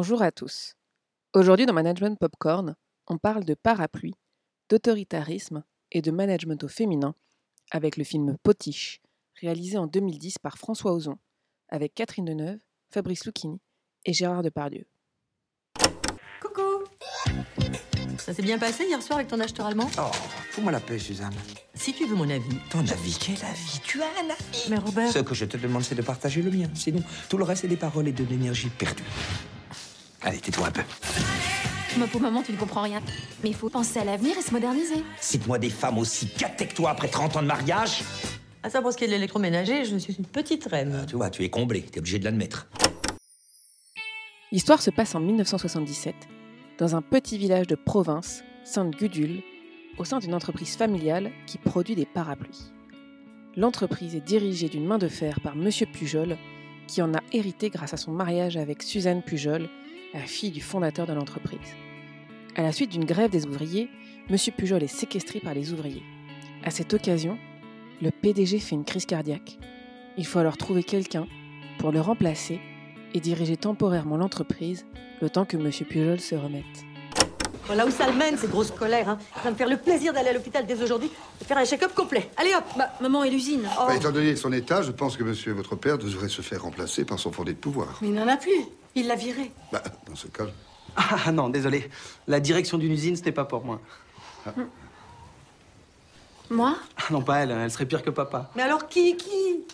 Bonjour 0.00 0.22
à 0.22 0.30
tous. 0.30 0.74
Aujourd'hui 1.34 1.66
dans 1.66 1.72
Management 1.72 2.16
Popcorn, 2.20 2.76
on 3.08 3.18
parle 3.18 3.42
de 3.42 3.54
parapluie, 3.54 4.14
d'autoritarisme 4.68 5.64
et 5.90 6.02
de 6.02 6.12
management 6.12 6.62
au 6.62 6.68
féminin 6.68 7.16
avec 7.72 7.96
le 7.96 8.04
film 8.04 8.36
Potiche, 8.44 9.00
réalisé 9.40 9.76
en 9.76 9.88
2010 9.88 10.38
par 10.38 10.56
François 10.56 10.92
Ozon, 10.92 11.18
avec 11.68 11.96
Catherine 11.96 12.26
Deneuve, 12.26 12.60
Fabrice 12.94 13.26
Lucchini 13.26 13.60
et 14.04 14.12
Gérard 14.12 14.42
Depardieu. 14.42 14.86
Coucou 16.40 16.84
Ça 18.18 18.32
s'est 18.32 18.42
bien 18.42 18.60
passé 18.60 18.84
hier 18.84 19.02
soir 19.02 19.18
avec 19.18 19.26
ton 19.26 19.40
acheteur 19.40 19.66
allemand? 19.66 19.90
Oh, 19.98 20.12
fous-moi 20.52 20.70
la 20.70 20.78
paix, 20.78 21.00
Suzanne. 21.00 21.34
Si 21.74 21.92
tu 21.92 22.06
veux 22.06 22.14
mon 22.14 22.30
avis. 22.30 22.56
Ton 22.70 22.86
avis, 22.86 23.18
quel 23.20 23.44
avis? 23.44 23.80
Tu 23.82 24.00
as 24.00 24.06
un 24.22 24.30
avis? 24.30 24.66
Mais 24.70 24.78
Robert... 24.78 25.10
Ce 25.10 25.18
que 25.18 25.34
je 25.34 25.44
te 25.44 25.56
demande, 25.56 25.82
c'est 25.82 25.96
de 25.96 26.02
partager 26.02 26.40
le 26.40 26.52
mien. 26.52 26.70
Sinon, 26.76 27.02
tout 27.28 27.36
le 27.36 27.42
reste, 27.42 27.62
c'est 27.62 27.68
des 27.68 27.76
paroles 27.76 28.06
et 28.06 28.12
de 28.12 28.22
l'énergie 28.22 28.68
perdue. 28.68 29.02
Allez, 30.22 30.38
tais-toi 30.38 30.66
un 30.66 30.70
peu. 30.70 30.82
Ma 31.98 32.06
pauvre 32.06 32.24
maman, 32.24 32.42
tu 32.42 32.52
ne 32.52 32.56
comprends 32.56 32.82
rien. 32.82 33.00
Mais 33.42 33.50
il 33.50 33.54
faut 33.54 33.68
penser 33.68 33.98
à 33.98 34.04
l'avenir 34.04 34.36
et 34.38 34.42
se 34.42 34.52
moderniser. 34.52 35.02
Cite-moi 35.20 35.58
des 35.58 35.70
femmes 35.70 35.98
aussi 35.98 36.28
gâtées 36.38 36.66
que 36.66 36.74
toi 36.74 36.90
après 36.90 37.08
30 37.08 37.36
ans 37.36 37.42
de 37.42 37.46
mariage. 37.46 38.02
À 38.62 38.70
ça, 38.70 38.82
pour 38.82 38.92
ce 38.92 38.96
qui 38.96 39.04
est 39.04 39.06
de 39.06 39.12
l'électroménager, 39.12 39.84
je 39.84 39.96
suis 39.96 40.14
une 40.14 40.26
petite 40.26 40.64
reine. 40.66 41.00
Ah, 41.02 41.06
tu 41.06 41.16
vois, 41.16 41.30
tu 41.30 41.44
es 41.44 41.50
comblé, 41.50 41.82
t'es 41.82 41.98
obligé 41.98 42.18
de 42.18 42.24
l'admettre. 42.24 42.68
L'histoire 44.50 44.80
se 44.80 44.90
passe 44.90 45.14
en 45.14 45.20
1977, 45.20 46.14
dans 46.78 46.96
un 46.96 47.02
petit 47.02 47.38
village 47.38 47.66
de 47.66 47.74
province, 47.74 48.42
Sainte-Gudule, 48.64 49.42
au 49.98 50.04
sein 50.04 50.18
d'une 50.18 50.34
entreprise 50.34 50.76
familiale 50.76 51.30
qui 51.46 51.58
produit 51.58 51.94
des 51.94 52.06
parapluies. 52.06 52.72
L'entreprise 53.56 54.14
est 54.14 54.24
dirigée 54.24 54.68
d'une 54.68 54.86
main 54.86 54.98
de 54.98 55.08
fer 55.08 55.40
par 55.40 55.56
Monsieur 55.56 55.86
Pujol, 55.86 56.36
qui 56.86 57.02
en 57.02 57.12
a 57.14 57.20
hérité 57.32 57.70
grâce 57.70 57.94
à 57.94 57.96
son 57.96 58.12
mariage 58.12 58.56
avec 58.56 58.82
Suzanne 58.82 59.22
Pujol, 59.22 59.68
la 60.14 60.20
fille 60.20 60.50
du 60.50 60.60
fondateur 60.60 61.06
de 61.06 61.12
l'entreprise. 61.12 61.58
À 62.56 62.62
la 62.62 62.72
suite 62.72 62.90
d'une 62.90 63.04
grève 63.04 63.30
des 63.30 63.46
ouvriers, 63.46 63.88
M. 64.30 64.36
Pujol 64.56 64.82
est 64.82 64.86
séquestré 64.86 65.40
par 65.40 65.54
les 65.54 65.72
ouvriers. 65.72 66.02
À 66.64 66.70
cette 66.70 66.92
occasion, 66.94 67.38
le 68.02 68.10
PDG 68.10 68.58
fait 68.58 68.74
une 68.74 68.84
crise 68.84 69.06
cardiaque. 69.06 69.58
Il 70.16 70.26
faut 70.26 70.38
alors 70.38 70.56
trouver 70.56 70.82
quelqu'un 70.82 71.26
pour 71.78 71.92
le 71.92 72.00
remplacer 72.00 72.60
et 73.14 73.20
diriger 73.20 73.56
temporairement 73.56 74.16
l'entreprise 74.16 74.84
le 75.20 75.30
temps 75.30 75.44
que 75.44 75.56
M. 75.56 75.70
Pujol 75.88 76.20
se 76.20 76.34
remette. 76.34 76.64
Voilà 77.66 77.86
où 77.86 77.90
ça 77.90 78.06
le 78.10 78.16
mène, 78.16 78.38
ces 78.38 78.46
grosses 78.46 78.70
colères. 78.70 79.10
Hein. 79.10 79.18
Ça 79.34 79.42
va 79.44 79.50
me 79.50 79.54
faire 79.56 79.68
le 79.68 79.76
plaisir 79.76 80.14
d'aller 80.14 80.30
à 80.30 80.32
l'hôpital 80.32 80.64
dès 80.64 80.82
aujourd'hui 80.82 81.10
et 81.40 81.44
faire 81.44 81.58
un 81.58 81.66
check-up 81.66 81.92
complet. 81.94 82.30
Allez 82.38 82.54
hop 82.54 82.64
Bah, 82.78 82.88
maman 83.02 83.24
et 83.24 83.30
l'usine. 83.30 83.60
Oh. 83.78 83.84
Bah, 83.88 83.94
étant 83.94 84.10
donné 84.10 84.36
son 84.36 84.52
état, 84.54 84.80
je 84.80 84.90
pense 84.90 85.18
que 85.18 85.22
monsieur 85.22 85.52
votre 85.52 85.76
père 85.76 85.98
devrait 85.98 86.30
se 86.30 86.40
faire 86.40 86.62
remplacer 86.62 87.04
par 87.04 87.18
son 87.18 87.30
fondé 87.30 87.52
de 87.52 87.58
pouvoir. 87.58 87.98
Mais 88.00 88.08
il 88.08 88.14
n'en 88.14 88.26
a 88.26 88.38
plus. 88.38 88.52
Il 88.98 89.06
l'a 89.06 89.14
viré. 89.14 89.52
Bah, 89.70 89.80
dans 90.08 90.16
ce 90.16 90.26
cas, 90.26 90.42
Ah 90.96 91.30
non, 91.30 91.48
désolé. 91.50 91.88
La 92.26 92.40
direction 92.40 92.78
d'une 92.78 92.90
usine, 92.90 93.14
ce 93.14 93.22
n'est 93.22 93.30
pas 93.30 93.44
pour 93.44 93.64
moi. 93.64 93.80
Moi? 96.50 96.74
Ah 96.96 97.02
non, 97.10 97.22
pas 97.22 97.36
elle. 97.38 97.52
Elle 97.52 97.70
serait 97.70 97.86
pire 97.86 98.02
que 98.02 98.10
papa. 98.10 98.50
Mais 98.56 98.62
alors 98.62 98.88
qui 98.88 99.16
Qui? 99.16 99.64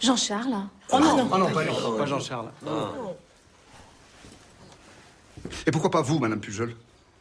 Jean-Charles 0.00 0.56
Oh 0.90 0.98
non, 1.00 1.28
oh 1.30 1.36
non, 1.38 1.50
pas, 1.50 1.64
lui, 1.64 1.70
pas 1.98 2.06
Jean-Charles. 2.06 2.50
Et 5.66 5.70
pourquoi 5.70 5.90
pas 5.90 6.00
vous, 6.00 6.18
madame 6.18 6.40
Pujol? 6.40 6.74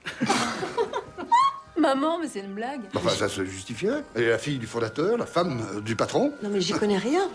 Maman, 1.78 2.20
mais 2.20 2.30
c'est 2.30 2.40
une 2.40 2.54
blague. 2.54 2.82
Enfin, 2.96 3.10
ça 3.10 3.28
se 3.28 3.44
justifierait. 3.44 4.06
Elle 4.16 4.24
est 4.24 4.30
la 4.30 4.38
fille 4.38 4.58
du 4.58 4.68
fondateur, 4.68 5.18
la 5.18 5.26
femme 5.26 5.62
euh, 5.74 5.82
du 5.82 5.98
patron? 5.98 6.32
Non 6.42 6.50
mais 6.50 6.62
j'y 6.62 6.72
connais 6.72 6.98
rien. 6.98 7.28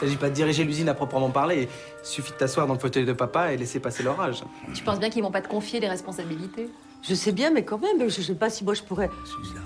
Il 0.00 0.06
s'agit 0.06 0.16
pas 0.16 0.30
de 0.30 0.34
diriger 0.34 0.64
l'usine 0.64 0.88
à 0.88 0.94
proprement 0.94 1.28
parler. 1.30 1.68
Il 2.02 2.06
suffit 2.06 2.32
de 2.32 2.36
t'asseoir 2.36 2.66
dans 2.66 2.72
le 2.72 2.78
fauteuil 2.80 3.04
de 3.04 3.12
papa 3.12 3.52
et 3.52 3.58
laisser 3.58 3.80
passer 3.80 4.02
l'orage. 4.02 4.42
Tu 4.74 4.82
penses 4.82 4.98
bien 4.98 5.10
qu'ils 5.10 5.22
vont 5.22 5.30
pas 5.30 5.42
te 5.42 5.48
confier 5.48 5.78
des 5.78 5.88
responsabilités? 5.88 6.70
Je 7.02 7.14
sais 7.14 7.32
bien, 7.32 7.50
mais 7.50 7.64
quand 7.64 7.78
même, 7.78 8.08
je 8.08 8.20
sais 8.22 8.34
pas 8.34 8.48
si 8.48 8.64
moi 8.64 8.72
je 8.72 8.82
pourrais. 8.82 9.10
Suzanne, 9.24 9.62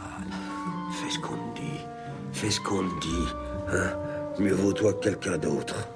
fais 0.93 1.11
ce 1.11 1.19
qu'on 1.21 1.37
te 1.37 1.61
dit. 1.61 1.81
Fais 2.33 2.50
ce 2.50 2.61
qu'on 2.61 2.83
te 2.89 3.00
dit. 3.00 3.27
Hein 3.73 3.93
Mieux 4.41 4.55
vaut 4.55 4.73
toi 4.73 4.93
que 4.93 5.05
quelqu'un 5.05 5.39
d'autre. 5.39 5.89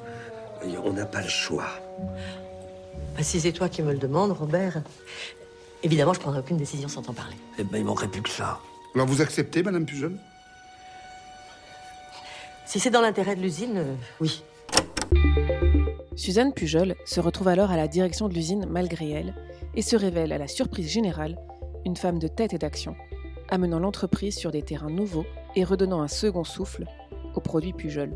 Et 0.64 0.76
On 0.78 0.92
n'a 0.92 1.06
pas 1.06 1.22
le 1.22 1.28
choix. 1.28 1.66
Bah, 3.16 3.22
si 3.22 3.40
c'est 3.40 3.52
toi 3.52 3.68
qui 3.68 3.82
me 3.82 3.92
le 3.92 3.98
demandes, 3.98 4.30
Robert, 4.30 4.82
évidemment, 5.82 6.12
je 6.12 6.20
prendrai 6.20 6.40
aucune 6.40 6.56
décision 6.56 6.86
sans 6.86 7.02
t'en 7.02 7.12
parler. 7.12 7.34
Eh 7.58 7.64
ben, 7.64 7.78
il 7.78 7.84
manquerait 7.84 8.06
plus 8.08 8.22
que 8.22 8.28
ça. 8.30 8.60
Alors 8.94 9.08
vous 9.08 9.20
acceptez, 9.20 9.64
madame 9.64 9.84
Pujol 9.84 10.16
Si 12.68 12.78
c'est 12.78 12.90
dans 12.90 13.00
l'intérêt 13.00 13.34
de 13.34 13.40
l'usine, 13.40 13.78
euh, 13.78 13.94
oui. 14.20 14.44
Suzanne 16.16 16.52
Pujol 16.52 16.96
se 17.06 17.18
retrouve 17.18 17.48
alors 17.48 17.70
à 17.70 17.78
la 17.78 17.88
direction 17.88 18.28
de 18.28 18.34
l'usine 18.34 18.66
malgré 18.68 19.08
elle 19.08 19.34
et 19.74 19.80
se 19.80 19.96
révèle 19.96 20.34
à 20.34 20.38
la 20.38 20.48
surprise 20.48 20.86
générale 20.86 21.38
une 21.86 21.96
femme 21.96 22.18
de 22.18 22.28
tête 22.28 22.52
et 22.52 22.58
d'action, 22.58 22.94
amenant 23.48 23.78
l'entreprise 23.78 24.36
sur 24.36 24.50
des 24.50 24.60
terrains 24.60 24.90
nouveaux 24.90 25.24
et 25.56 25.64
redonnant 25.64 26.02
un 26.02 26.08
second 26.08 26.44
souffle 26.44 26.84
aux 27.34 27.40
produits 27.40 27.72
Pujol. 27.72 28.14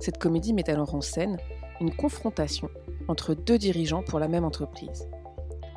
Cette 0.00 0.16
comédie 0.16 0.54
met 0.54 0.70
alors 0.70 0.94
en 0.94 1.02
scène 1.02 1.36
une 1.82 1.94
confrontation 1.94 2.70
entre 3.08 3.34
deux 3.34 3.58
dirigeants 3.58 4.04
pour 4.04 4.20
la 4.20 4.28
même 4.28 4.46
entreprise. 4.46 5.06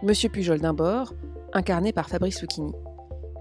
Monsieur 0.04 0.30
Pujol 0.30 0.62
d'un 0.62 0.74
bord, 0.74 1.14
incarné 1.52 1.92
par 1.92 2.08
Fabrice 2.08 2.40
Lucchini. 2.42 2.72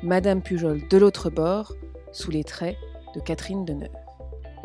Madame 0.02 0.42
Pujol 0.42 0.80
de 0.88 0.98
l'autre 0.98 1.30
bord, 1.30 1.74
sous 2.10 2.32
les 2.32 2.42
traits 2.42 2.76
de 3.14 3.20
Catherine 3.20 3.64
Deneuve. 3.64 4.05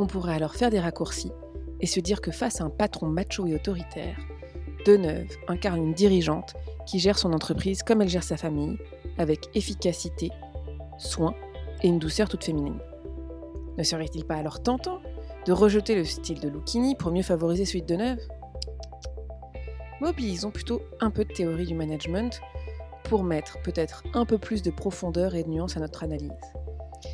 On 0.02 0.08
pourrait 0.08 0.34
alors 0.34 0.56
faire 0.56 0.72
des 0.72 0.80
raccourcis 0.80 1.32
et 1.80 1.86
se 1.86 2.00
dire 2.00 2.22
que 2.22 2.32
face 2.32 2.60
à 2.60 2.64
un 2.64 2.72
patron 2.72 3.06
macho 3.06 3.46
et 3.46 3.54
autoritaire, 3.54 4.18
Deneuve 4.84 5.38
incarne 5.48 5.78
une 5.78 5.94
dirigeante 5.94 6.56
qui 6.88 6.98
gère 6.98 7.20
son 7.20 7.34
entreprise 7.34 7.84
comme 7.84 8.02
elle 8.02 8.10
gère 8.10 8.24
sa 8.24 8.36
famille, 8.36 8.80
avec 9.20 9.56
efficacité, 9.56 10.32
soin 10.98 11.36
et 11.84 11.88
une 11.88 12.00
douceur 12.00 12.30
toute 12.30 12.44
féminine. 12.44 12.80
Ne 13.78 13.84
serait-il 13.84 14.26
pas 14.26 14.38
alors 14.38 14.64
tentant 14.64 15.02
de 15.46 15.52
rejeter 15.52 15.94
le 15.94 16.04
style 16.04 16.40
de 16.40 16.50
Lucchini 16.50 16.96
pour 16.96 17.12
mieux 17.12 17.22
favoriser 17.22 17.66
celui 17.66 17.84
de 17.84 17.88
Deneuve 17.94 18.28
Mobilisons 20.00 20.50
plutôt 20.50 20.82
un 21.00 21.12
peu 21.12 21.26
de 21.26 21.32
théorie 21.32 21.68
du 21.68 21.76
management 21.76 22.42
pour 23.04 23.24
mettre 23.24 23.62
peut-être 23.62 24.02
un 24.16 24.26
peu 24.26 24.40
plus 24.40 24.64
de 24.64 24.72
profondeur 24.72 25.36
et 25.36 25.44
de 25.44 25.50
nuance 25.50 25.78
à 25.78 25.80
notre 25.80 26.04
analyse. 26.04 26.32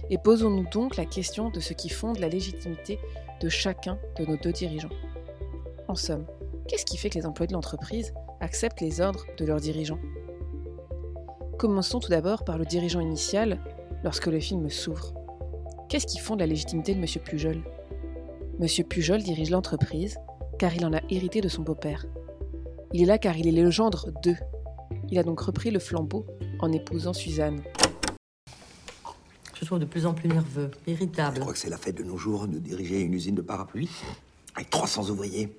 Et 0.09 0.17
posons-nous 0.17 0.67
donc 0.69 0.97
la 0.97 1.05
question 1.05 1.49
de 1.49 1.59
ce 1.59 1.73
qui 1.73 1.89
fonde 1.89 2.19
la 2.19 2.29
légitimité 2.29 2.99
de 3.41 3.49
chacun 3.49 3.97
de 4.17 4.25
nos 4.25 4.37
deux 4.37 4.51
dirigeants. 4.51 4.89
En 5.87 5.95
somme, 5.95 6.25
qu'est-ce 6.67 6.85
qui 6.85 6.97
fait 6.97 7.09
que 7.09 7.17
les 7.17 7.25
employés 7.25 7.47
de 7.47 7.53
l'entreprise 7.53 8.13
acceptent 8.39 8.81
les 8.81 9.01
ordres 9.01 9.25
de 9.37 9.45
leurs 9.45 9.59
dirigeants? 9.59 9.99
Commençons 11.57 11.99
tout 11.99 12.09
d'abord 12.09 12.43
par 12.43 12.57
le 12.57 12.65
dirigeant 12.65 12.99
initial 12.99 13.59
lorsque 14.03 14.27
le 14.27 14.39
film 14.39 14.69
s'ouvre. 14.69 15.13
Qu'est-ce 15.89 16.05
qui 16.05 16.19
fonde 16.19 16.39
la 16.39 16.45
légitimité 16.45 16.93
de 16.93 16.99
M. 16.99 17.05
Pujol? 17.23 17.63
M. 18.59 18.67
Pujol 18.85 19.23
dirige 19.23 19.49
l'entreprise 19.49 20.17
car 20.59 20.75
il 20.75 20.85
en 20.85 20.93
a 20.93 21.01
hérité 21.09 21.41
de 21.41 21.47
son 21.47 21.61
beau-père. 21.61 22.05
Il 22.93 23.01
est 23.01 23.05
là 23.05 23.17
car 23.17 23.37
il 23.37 23.47
est 23.47 23.63
le 23.63 23.71
gendre 23.71 24.11
d'eux. 24.23 24.37
Il 25.09 25.17
a 25.19 25.23
donc 25.23 25.39
repris 25.39 25.71
le 25.71 25.79
flambeau 25.79 26.25
en 26.59 26.71
épousant 26.71 27.13
Suzanne. 27.13 27.61
Je 29.59 29.65
trouve 29.65 29.79
de 29.79 29.85
plus 29.85 30.05
en 30.05 30.13
plus 30.13 30.29
nerveux, 30.29 30.69
Je 30.85 30.91
irritable. 30.93 31.39
crois 31.39 31.53
que 31.53 31.59
c'est 31.59 31.69
la 31.69 31.77
fête 31.77 31.95
de 31.95 32.03
nos 32.03 32.17
jours 32.17 32.47
de 32.47 32.59
diriger 32.59 32.99
une 33.01 33.13
usine 33.13 33.35
de 33.35 33.41
parapluies 33.41 33.89
avec 34.55 34.69
300 34.69 35.09
ouvriers, 35.09 35.51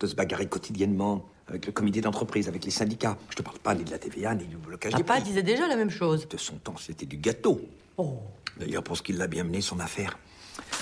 de 0.00 0.06
se 0.06 0.14
bagarrer 0.14 0.46
quotidiennement 0.46 1.24
avec 1.48 1.66
le 1.66 1.72
comité 1.72 2.00
d'entreprise, 2.00 2.48
avec 2.48 2.64
les 2.64 2.70
syndicats. 2.70 3.16
Je 3.30 3.36
te 3.36 3.42
parle 3.42 3.58
pas 3.58 3.74
ni 3.74 3.84
de 3.84 3.90
la 3.90 3.98
TVA 3.98 4.34
ni 4.34 4.44
du 4.46 4.56
blocage 4.56 4.94
des 4.94 5.02
Papa 5.04 5.20
prix. 5.20 5.28
disait 5.30 5.42
déjà 5.42 5.66
la 5.68 5.76
même 5.76 5.90
chose. 5.90 6.28
De 6.28 6.36
son 6.36 6.56
temps, 6.56 6.76
c'était 6.76 7.06
du 7.06 7.16
gâteau. 7.16 7.60
Oh. 7.96 8.18
D'ailleurs, 8.58 8.82
pour 8.82 8.96
ce 8.96 9.02
qu'il 9.02 9.16
l'a 9.16 9.26
bien 9.26 9.44
mené, 9.44 9.60
son 9.60 9.78
affaire. 9.80 10.18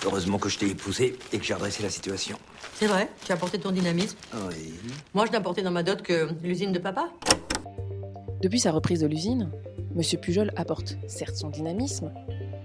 Heureusement 0.04 0.38
que 0.38 0.48
je 0.48 0.58
t'ai 0.58 0.68
épousé 0.70 1.16
et 1.32 1.38
que 1.38 1.44
j'ai 1.44 1.54
redressé 1.54 1.82
la 1.82 1.90
situation. 1.90 2.38
C'est 2.74 2.86
vrai, 2.86 3.08
tu 3.24 3.32
as 3.32 3.34
apporté 3.34 3.58
ton 3.58 3.72
dynamisme. 3.72 4.16
Oui. 4.48 4.74
Moi, 5.12 5.26
je 5.26 5.30
n'ai 5.32 5.36
apporté 5.36 5.62
dans 5.62 5.70
ma 5.72 5.82
dot 5.82 6.00
que 6.02 6.28
l'usine 6.42 6.72
de 6.72 6.78
papa. 6.78 7.08
Depuis 8.42 8.60
sa 8.60 8.72
reprise 8.72 9.00
de 9.00 9.06
l'usine, 9.06 9.50
M. 9.96 10.02
Pujol 10.20 10.52
apporte 10.56 10.96
certes 11.08 11.36
son 11.36 11.50
dynamisme, 11.50 12.12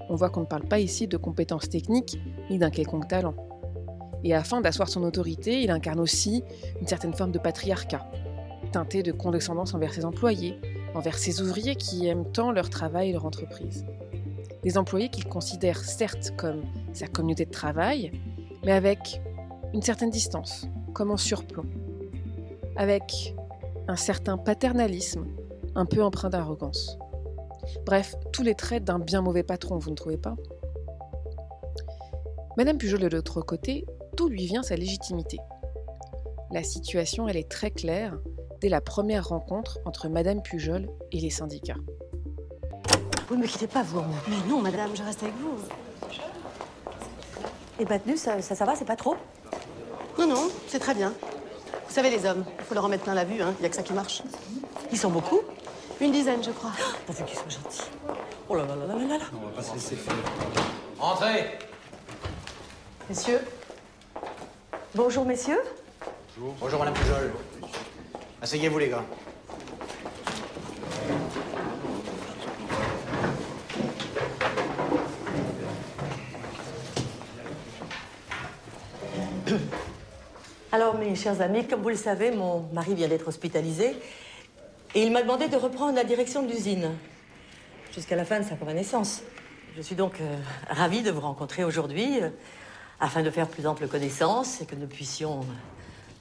on 0.09 0.15
voit 0.15 0.29
qu'on 0.29 0.41
ne 0.41 0.45
parle 0.45 0.67
pas 0.67 0.79
ici 0.79 1.07
de 1.07 1.17
compétences 1.17 1.69
techniques 1.69 2.19
ni 2.49 2.57
d'un 2.57 2.71
quelconque 2.71 3.07
talent. 3.07 3.35
Et 4.23 4.33
afin 4.33 4.59
d'asseoir 4.59 4.89
son 4.89 5.03
autorité, 5.03 5.61
il 5.61 5.71
incarne 5.71 5.99
aussi 5.99 6.43
une 6.81 6.87
certaine 6.87 7.13
forme 7.13 7.31
de 7.31 7.39
patriarcat, 7.39 8.09
teinté 8.71 9.03
de 9.03 9.11
condescendance 9.11 9.73
envers 9.73 9.93
ses 9.93 10.03
employés, 10.03 10.59
envers 10.93 11.17
ses 11.17 11.41
ouvriers 11.41 11.75
qui 11.75 12.07
aiment 12.07 12.29
tant 12.31 12.51
leur 12.51 12.69
travail 12.69 13.09
et 13.09 13.13
leur 13.13 13.25
entreprise. 13.25 13.85
Des 14.63 14.77
employés 14.77 15.09
qu'il 15.09 15.25
considère 15.25 15.77
certes 15.77 16.33
comme 16.35 16.63
sa 16.91 17.07
communauté 17.07 17.45
de 17.45 17.51
travail, 17.51 18.11
mais 18.65 18.73
avec 18.73 19.21
une 19.73 19.81
certaine 19.81 20.09
distance, 20.09 20.67
comme 20.93 21.11
en 21.11 21.17
surplomb, 21.17 21.65
avec 22.75 23.35
un 23.87 23.95
certain 23.95 24.37
paternalisme, 24.37 25.25
un 25.75 25.85
peu 25.85 26.03
empreint 26.03 26.29
d'arrogance. 26.29 26.97
Bref, 27.85 28.15
tous 28.31 28.43
les 28.43 28.55
traits 28.55 28.83
d'un 28.83 28.99
bien 28.99 29.21
mauvais 29.21 29.43
patron, 29.43 29.77
vous 29.77 29.89
ne 29.89 29.95
trouvez 29.95 30.17
pas? 30.17 30.35
Madame 32.57 32.77
Pujol 32.77 32.99
de 32.99 33.07
l'autre 33.07 33.41
côté, 33.41 33.85
d'où 34.15 34.27
lui 34.27 34.45
vient 34.45 34.63
sa 34.63 34.75
légitimité? 34.75 35.39
La 36.51 36.63
situation, 36.63 37.27
elle 37.27 37.37
est 37.37 37.49
très 37.49 37.71
claire 37.71 38.17
dès 38.59 38.69
la 38.69 38.81
première 38.81 39.27
rencontre 39.27 39.79
entre 39.85 40.09
Madame 40.09 40.41
Pujol 40.41 40.89
et 41.11 41.19
les 41.19 41.29
syndicats. 41.29 41.77
Vous 43.27 43.35
ne 43.35 43.41
me 43.41 43.47
quittez 43.47 43.67
pas, 43.67 43.83
vous. 43.83 44.01
Mais 44.27 44.49
non, 44.49 44.59
madame, 44.59 44.89
je 44.95 45.03
reste 45.03 45.23
avec 45.23 45.35
vous. 45.35 45.57
Et 47.79 47.85
Batenu, 47.85 48.17
ça, 48.17 48.41
ça, 48.41 48.55
ça 48.55 48.65
va, 48.65 48.75
c'est 48.75 48.85
pas 48.85 48.95
trop? 48.95 49.15
Non, 50.17 50.27
non, 50.27 50.49
c'est 50.67 50.79
très 50.79 50.95
bien. 50.95 51.13
Vous 51.87 51.93
savez, 51.93 52.09
les 52.09 52.25
hommes, 52.25 52.43
il 52.57 52.65
faut 52.65 52.73
leur 52.73 52.85
en 52.85 52.89
mettre 52.89 53.03
plein 53.03 53.13
la 53.13 53.23
vue, 53.23 53.41
hein. 53.41 53.53
Il 53.57 53.61
n'y 53.61 53.67
a 53.67 53.69
que 53.69 53.75
ça 53.75 53.83
qui 53.83 53.93
marche. 53.93 54.21
Ils 54.91 54.97
sont 54.97 55.11
beaucoup? 55.11 55.39
Une 56.01 56.13
dizaine, 56.13 56.41
je 56.41 56.51
crois. 56.51 56.71
Pourvu 57.05 57.23
qu'ils 57.25 57.35
soient 57.35 57.49
gentils. 57.49 57.89
Oh 58.47 58.55
là 58.55 58.63
là 58.65 58.75
là 58.75 58.85
là 58.87 58.95
là 58.95 59.17
là. 59.17 59.25
On 59.33 59.47
va 59.47 59.51
pas 59.51 59.61
se 59.61 59.73
laisser 59.73 59.95
faire. 59.97 60.13
Entrez 60.99 61.59
Messieurs 63.09 63.41
Bonjour, 64.95 65.25
messieurs. 65.25 65.61
Bonjour 66.37 66.79
Madame 66.79 66.93
Pujol. 66.93 67.33
Asseyez-vous 68.41 68.79
les 68.79 68.89
gars. 68.89 69.03
Alors, 80.71 80.97
mes 80.97 81.15
chers 81.15 81.41
amis, 81.41 81.67
comme 81.67 81.81
vous 81.81 81.89
le 81.89 81.95
savez, 81.95 82.31
mon 82.31 82.67
mari 82.71 82.93
vient 82.95 83.07
d'être 83.07 83.27
hospitalisé 83.27 83.95
et 84.95 85.03
il 85.03 85.11
m'a 85.11 85.21
demandé 85.21 85.47
de 85.47 85.55
reprendre 85.55 85.95
la 85.95 86.03
direction 86.03 86.43
de 86.43 86.51
l'usine 86.51 86.91
jusqu'à 87.93 88.15
la 88.15 88.25
fin 88.25 88.39
de 88.39 88.45
sa 88.45 88.55
convalescence. 88.55 89.21
Je 89.75 89.81
suis 89.81 89.95
donc 89.95 90.19
euh, 90.19 90.35
ravie 90.69 91.03
de 91.03 91.11
vous 91.11 91.21
rencontrer 91.21 91.63
aujourd'hui 91.63 92.21
euh, 92.21 92.29
afin 92.99 93.21
de 93.21 93.29
faire 93.29 93.47
plus 93.47 93.67
ample 93.67 93.87
connaissance 93.87 94.61
et 94.61 94.65
que 94.65 94.75
nous 94.75 94.87
puissions 94.87 95.41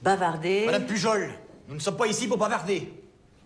bavarder. 0.01 0.65
Madame 0.65 0.85
Pujol, 0.85 1.29
nous 1.67 1.75
ne 1.75 1.79
sommes 1.79 1.97
pas 1.97 2.07
ici 2.07 2.27
pour 2.27 2.37
bavarder. 2.37 2.93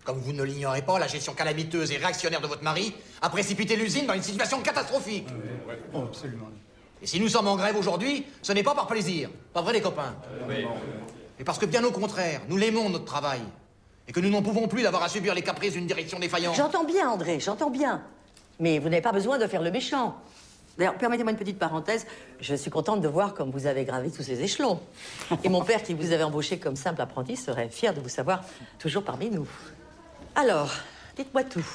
Comme 0.04 0.18
vous 0.18 0.34
ne 0.34 0.42
l'ignorez 0.42 0.82
pas, 0.82 0.98
la 0.98 1.06
gestion 1.06 1.32
calamiteuse 1.32 1.90
et 1.90 1.96
réactionnaire 1.96 2.42
de 2.42 2.46
votre 2.46 2.62
mari 2.62 2.94
a 3.22 3.30
précipité 3.30 3.74
l'usine 3.74 4.06
dans 4.06 4.12
une 4.12 4.22
situation 4.22 4.60
catastrophique. 4.60 5.26
Oh, 5.94 6.02
absolument. 6.02 6.48
Et 7.00 7.06
si 7.06 7.18
nous 7.18 7.28
sommes 7.28 7.48
en 7.48 7.56
grève 7.56 7.76
aujourd'hui, 7.76 8.26
ce 8.42 8.52
n'est 8.52 8.62
pas 8.62 8.74
par 8.74 8.86
plaisir. 8.86 9.30
Pas 9.54 9.62
vrai 9.62 9.72
les 9.72 9.80
copains? 9.80 10.14
Mais 11.38 11.44
parce 11.44 11.58
que 11.58 11.66
bien 11.66 11.82
au 11.84 11.90
contraire, 11.90 12.42
nous 12.48 12.58
l'aimons 12.58 12.90
notre 12.90 13.06
travail. 13.06 13.40
Et 14.08 14.12
que 14.12 14.20
nous 14.20 14.30
n'en 14.30 14.42
pouvons 14.42 14.68
plus 14.68 14.82
d'avoir 14.82 15.02
à 15.02 15.08
subir 15.08 15.34
les 15.34 15.42
caprices 15.42 15.72
d'une 15.72 15.86
direction 15.86 16.18
défaillante. 16.18 16.56
J'entends 16.56 16.84
bien, 16.84 17.08
André, 17.08 17.40
j'entends 17.40 17.70
bien. 17.70 18.02
Mais 18.60 18.78
vous 18.78 18.88
n'avez 18.88 19.02
pas 19.02 19.12
besoin 19.12 19.38
de 19.38 19.46
faire 19.46 19.62
le 19.62 19.70
méchant. 19.70 20.16
D'ailleurs, 20.76 20.98
permettez-moi 20.98 21.32
une 21.32 21.38
petite 21.38 21.58
parenthèse. 21.58 22.06
Je 22.40 22.54
suis 22.54 22.70
contente 22.70 23.00
de 23.00 23.08
voir 23.08 23.34
comme 23.34 23.50
vous 23.50 23.66
avez 23.66 23.84
gravi 23.84 24.10
tous 24.10 24.22
ces 24.22 24.42
échelons. 24.42 24.80
Et 25.44 25.48
mon 25.48 25.62
père, 25.62 25.82
qui 25.82 25.94
vous 25.94 26.12
avait 26.12 26.24
embauché 26.24 26.58
comme 26.58 26.76
simple 26.76 27.00
apprenti, 27.00 27.36
serait 27.36 27.68
fier 27.68 27.94
de 27.94 28.00
vous 28.00 28.08
savoir 28.08 28.42
toujours 28.78 29.04
parmi 29.04 29.30
nous. 29.30 29.48
Alors, 30.34 30.70
dites-moi 31.16 31.44
tout. 31.44 31.66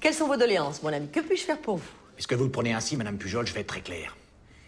Quelles 0.00 0.14
sont 0.14 0.26
vos 0.26 0.36
doléances, 0.36 0.82
mon 0.82 0.92
ami? 0.92 1.08
Que 1.08 1.20
puis-je 1.20 1.44
faire 1.44 1.58
pour 1.58 1.76
vous? 1.76 1.90
Puisque 2.16 2.32
vous 2.34 2.44
le 2.44 2.50
prenez 2.50 2.74
ainsi, 2.74 2.96
Madame 2.96 3.16
Pujol, 3.16 3.46
je 3.46 3.54
vais 3.54 3.60
être 3.60 3.68
très 3.68 3.80
clair. 3.80 4.16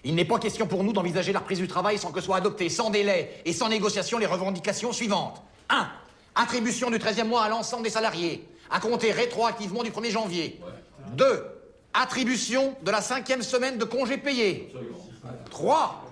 Il 0.04 0.14
n'est 0.14 0.24
pas 0.24 0.38
question 0.38 0.68
pour 0.68 0.84
nous 0.84 0.92
d'envisager 0.92 1.32
la 1.32 1.40
reprise 1.40 1.58
du 1.58 1.66
travail 1.66 1.98
sans 1.98 2.12
que 2.12 2.20
soient 2.20 2.36
adoptées 2.36 2.68
sans 2.68 2.90
délai 2.90 3.42
et 3.44 3.52
sans 3.52 3.68
négociation 3.68 4.18
les 4.18 4.26
revendications 4.26 4.92
suivantes. 4.92 5.42
1. 5.68 5.88
Attribution 6.36 6.90
du 6.90 6.98
13e 6.98 7.24
mois 7.24 7.44
à 7.44 7.48
l'ensemble 7.48 7.84
des 7.84 7.90
salariés, 7.90 8.46
à 8.70 8.78
compter 8.78 9.10
rétroactivement 9.10 9.82
du 9.82 9.90
1er 9.90 10.10
janvier. 10.10 10.60
2. 11.12 11.46
Attribution 11.94 12.76
de 12.82 12.90
la 12.90 13.00
cinquième 13.00 13.42
semaine 13.42 13.78
de 13.78 13.84
congés 13.84 14.18
payés. 14.18 14.70
3. 15.50 16.02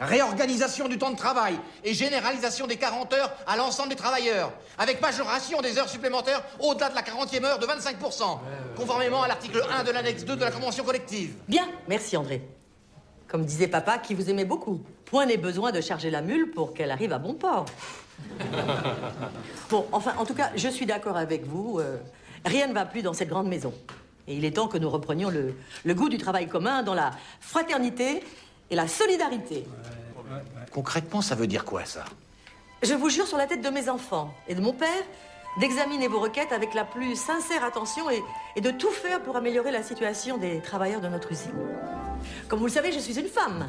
Réorganisation 0.00 0.88
du 0.88 0.98
temps 0.98 1.12
de 1.12 1.16
travail 1.16 1.54
et 1.84 1.94
généralisation 1.94 2.66
des 2.66 2.74
40 2.74 3.12
heures 3.12 3.32
à 3.46 3.56
l'ensemble 3.56 3.90
des 3.90 3.94
travailleurs, 3.94 4.52
avec 4.78 5.00
majoration 5.00 5.60
des 5.60 5.78
heures 5.78 5.88
supplémentaires 5.88 6.42
au-delà 6.58 6.90
de 6.90 6.96
la 6.96 7.02
40e 7.02 7.44
heure 7.44 7.60
de 7.60 7.66
25%, 7.66 8.40
conformément 8.74 9.22
à 9.22 9.28
l'article 9.28 9.64
1 9.70 9.84
de 9.84 9.92
l'annexe 9.92 10.24
2 10.24 10.34
de 10.34 10.44
la 10.44 10.50
convention 10.50 10.82
collective. 10.82 11.34
Bien, 11.46 11.68
merci 11.86 12.16
André. 12.16 12.42
Comme 13.28 13.44
disait 13.44 13.68
papa, 13.68 13.98
qui 13.98 14.14
vous 14.14 14.28
aimait 14.28 14.44
beaucoup. 14.44 14.80
Point 15.04 15.26
n'est 15.26 15.36
besoin 15.36 15.70
de 15.70 15.80
charger 15.80 16.10
la 16.10 16.20
mule 16.20 16.50
pour 16.50 16.74
qu'elle 16.74 16.90
arrive 16.90 17.12
à 17.12 17.18
bon 17.18 17.34
port. 17.34 17.66
bon, 19.70 19.86
enfin, 19.92 20.14
en 20.18 20.24
tout 20.24 20.34
cas, 20.34 20.50
je 20.56 20.68
suis 20.68 20.86
d'accord 20.86 21.16
avec 21.16 21.46
vous. 21.46 21.78
euh, 21.78 21.98
rien 22.44 22.66
ne 22.66 22.72
va 22.74 22.84
plus 22.84 23.02
dans 23.02 23.12
cette 23.12 23.28
grande 23.28 23.48
maison. 23.48 23.72
Et 24.28 24.36
il 24.36 24.44
est 24.44 24.52
temps 24.52 24.68
que 24.68 24.78
nous 24.78 24.90
reprenions 24.90 25.30
le, 25.30 25.54
le 25.84 25.94
goût 25.94 26.08
du 26.08 26.18
travail 26.18 26.48
commun 26.48 26.82
dans 26.82 26.94
la 26.94 27.10
fraternité 27.40 28.22
et 28.70 28.76
la 28.76 28.86
solidarité. 28.88 29.64
Concrètement, 30.72 31.20
ça 31.20 31.34
veut 31.34 31.46
dire 31.46 31.64
quoi, 31.64 31.84
ça? 31.84 32.04
Je 32.82 32.94
vous 32.94 33.10
jure 33.10 33.26
sur 33.26 33.36
la 33.36 33.46
tête 33.46 33.60
de 33.60 33.68
mes 33.70 33.88
enfants 33.88 34.32
et 34.48 34.54
de 34.54 34.60
mon 34.60 34.72
père 34.72 34.88
d'examiner 35.60 36.08
vos 36.08 36.20
requêtes 36.20 36.52
avec 36.52 36.72
la 36.72 36.84
plus 36.84 37.14
sincère 37.14 37.62
attention 37.62 38.08
et, 38.10 38.22
et 38.56 38.60
de 38.60 38.70
tout 38.70 38.90
faire 38.90 39.20
pour 39.22 39.36
améliorer 39.36 39.70
la 39.70 39.82
situation 39.82 40.38
des 40.38 40.60
travailleurs 40.60 41.00
de 41.02 41.08
notre 41.08 41.30
usine. 41.30 41.52
Comme 42.48 42.58
vous 42.58 42.66
le 42.66 42.72
savez, 42.72 42.90
je 42.90 42.98
suis 42.98 43.18
une 43.18 43.28
femme. 43.28 43.68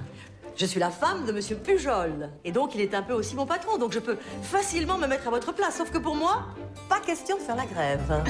Je 0.55 0.67
suis 0.67 0.79
la 0.79 0.91
femme 0.91 1.25
de 1.25 1.31
Monsieur 1.31 1.55
Pujol. 1.55 2.29
Et 2.45 2.51
donc, 2.51 2.75
il 2.75 2.81
est 2.81 2.93
un 2.93 3.01
peu 3.01 3.13
aussi 3.13 3.35
mon 3.35 3.47
patron. 3.47 3.79
Donc, 3.79 3.91
je 3.91 3.97
peux 3.99 4.17
facilement 4.43 4.99
me 4.99 5.07
mettre 5.07 5.27
à 5.27 5.31
votre 5.31 5.51
place. 5.51 5.77
Sauf 5.77 5.89
que 5.89 5.97
pour 5.97 6.15
moi, 6.15 6.45
pas 6.87 6.99
question 6.99 7.37
de 7.37 7.41
faire 7.41 7.55
la 7.55 7.65
grève. 7.65 8.07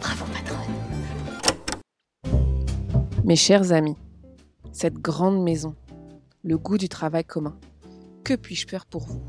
Bravo, 0.00 0.24
patronne. 0.32 0.74
Mes 3.22 3.36
chers 3.36 3.72
amis, 3.72 3.96
cette 4.72 4.94
grande 4.94 5.42
maison, 5.42 5.74
le 6.42 6.56
goût 6.56 6.78
du 6.78 6.88
travail 6.88 7.24
commun, 7.24 7.58
que 8.24 8.32
puis-je 8.34 8.66
faire 8.66 8.86
pour 8.86 9.02
vous? 9.02 9.22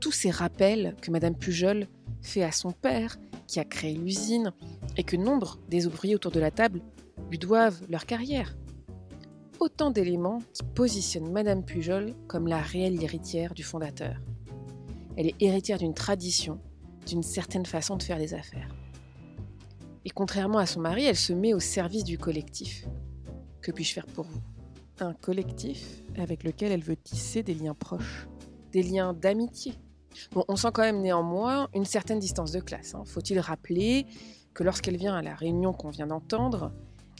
Tous 0.00 0.12
ces 0.12 0.30
rappels 0.30 0.94
que 1.02 1.10
Madame 1.10 1.34
Pujol 1.34 1.88
fait 2.22 2.44
à 2.44 2.52
son 2.52 2.70
père, 2.70 3.16
qui 3.48 3.58
a 3.58 3.64
créé 3.64 3.94
l'usine, 3.94 4.52
et 4.96 5.02
que 5.02 5.16
nombre 5.16 5.58
des 5.68 5.88
ouvriers 5.88 6.14
autour 6.14 6.30
de 6.30 6.38
la 6.38 6.52
table 6.52 6.80
lui 7.28 7.38
doivent 7.38 7.80
leur 7.88 8.06
carrière. 8.06 8.54
Autant 9.60 9.90
d'éléments 9.90 10.38
qui 10.54 10.62
positionnent 10.62 11.30
Madame 11.30 11.62
Pujol 11.62 12.14
comme 12.28 12.46
la 12.46 12.62
réelle 12.62 13.02
héritière 13.02 13.52
du 13.52 13.62
fondateur. 13.62 14.16
Elle 15.18 15.26
est 15.26 15.34
héritière 15.38 15.76
d'une 15.76 15.92
tradition, 15.92 16.58
d'une 17.06 17.22
certaine 17.22 17.66
façon 17.66 17.98
de 17.98 18.02
faire 18.02 18.18
les 18.18 18.32
affaires. 18.32 18.74
Et 20.06 20.08
contrairement 20.08 20.56
à 20.56 20.64
son 20.64 20.80
mari, 20.80 21.04
elle 21.04 21.16
se 21.16 21.34
met 21.34 21.52
au 21.52 21.60
service 21.60 22.04
du 22.04 22.16
collectif. 22.16 22.86
Que 23.60 23.70
puis-je 23.70 23.92
faire 23.92 24.06
pour 24.06 24.24
vous? 24.24 24.40
Un 24.98 25.12
collectif 25.12 26.04
avec 26.16 26.42
lequel 26.42 26.72
elle 26.72 26.82
veut 26.82 26.96
tisser 26.96 27.42
des 27.42 27.54
liens 27.54 27.74
proches, 27.74 28.28
des 28.72 28.82
liens 28.82 29.12
d'amitié. 29.12 29.74
Bon, 30.32 30.42
on 30.48 30.56
sent 30.56 30.70
quand 30.72 30.82
même 30.82 31.02
néanmoins 31.02 31.68
une 31.74 31.84
certaine 31.84 32.18
distance 32.18 32.52
de 32.52 32.60
classe. 32.60 32.94
hein. 32.94 33.04
Faut-il 33.04 33.38
rappeler 33.38 34.06
que 34.54 34.64
lorsqu'elle 34.64 34.96
vient 34.96 35.16
à 35.16 35.20
la 35.20 35.34
réunion 35.34 35.74
qu'on 35.74 35.90
vient 35.90 36.06
d'entendre, 36.06 36.72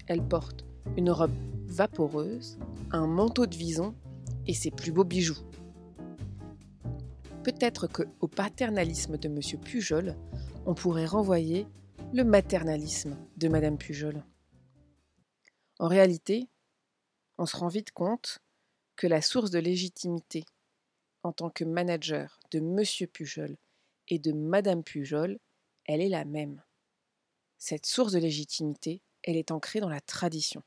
elle 0.07 0.23
porte 0.27 0.65
une 0.97 1.11
robe 1.11 1.35
vaporeuse, 1.71 2.59
un 2.91 3.07
manteau 3.07 3.47
de 3.47 3.57
vison 3.57 3.95
et 4.47 4.55
ses 4.55 4.71
plus 4.71 4.93
beaux 4.93 5.05
bijoux. 5.05 5.39
Peut-être 7.45 7.87
que 7.87 8.03
au 8.21 8.29
paternalisme 8.29 9.17
de 9.17 9.29
Monsieur 9.29 9.57
Pujol, 9.57 10.17
on 10.67 10.75
pourrait 10.75 11.07
renvoyer 11.07 11.67
le 12.13 12.25
maternalisme 12.25 13.17
de 13.37 13.49
Madame 13.49 13.79
Pujol. 13.79 14.23
En 15.79 15.89
réalité, 15.89 16.49
on 17.39 17.47
se 17.47 17.57
rend 17.57 17.69
vite 17.69 17.93
compte 17.93 18.41
que 18.97 19.07
la 19.07 19.23
source 19.23 19.51
de 19.51 19.59
légitimité 19.59 20.45
en 21.23 21.33
tant 21.33 21.51
que 21.51 21.65
manager 21.65 22.39
de 22.51 22.61
Monsieur 22.61 23.07
Pujol 23.07 23.57
et 24.09 24.19
de 24.19 24.33
Madame 24.33 24.83
Pujol, 24.83 25.39
elle 25.87 26.01
est 26.01 26.09
la 26.09 26.25
même. 26.25 26.63
Cette 27.59 27.87
source 27.87 28.13
de 28.13 28.19
légitimité, 28.19 29.03
elle 29.23 29.37
est 29.37 29.51
ancrée 29.51 29.81
dans 29.81 29.89
la 29.89 30.01
tradition. 30.01 30.63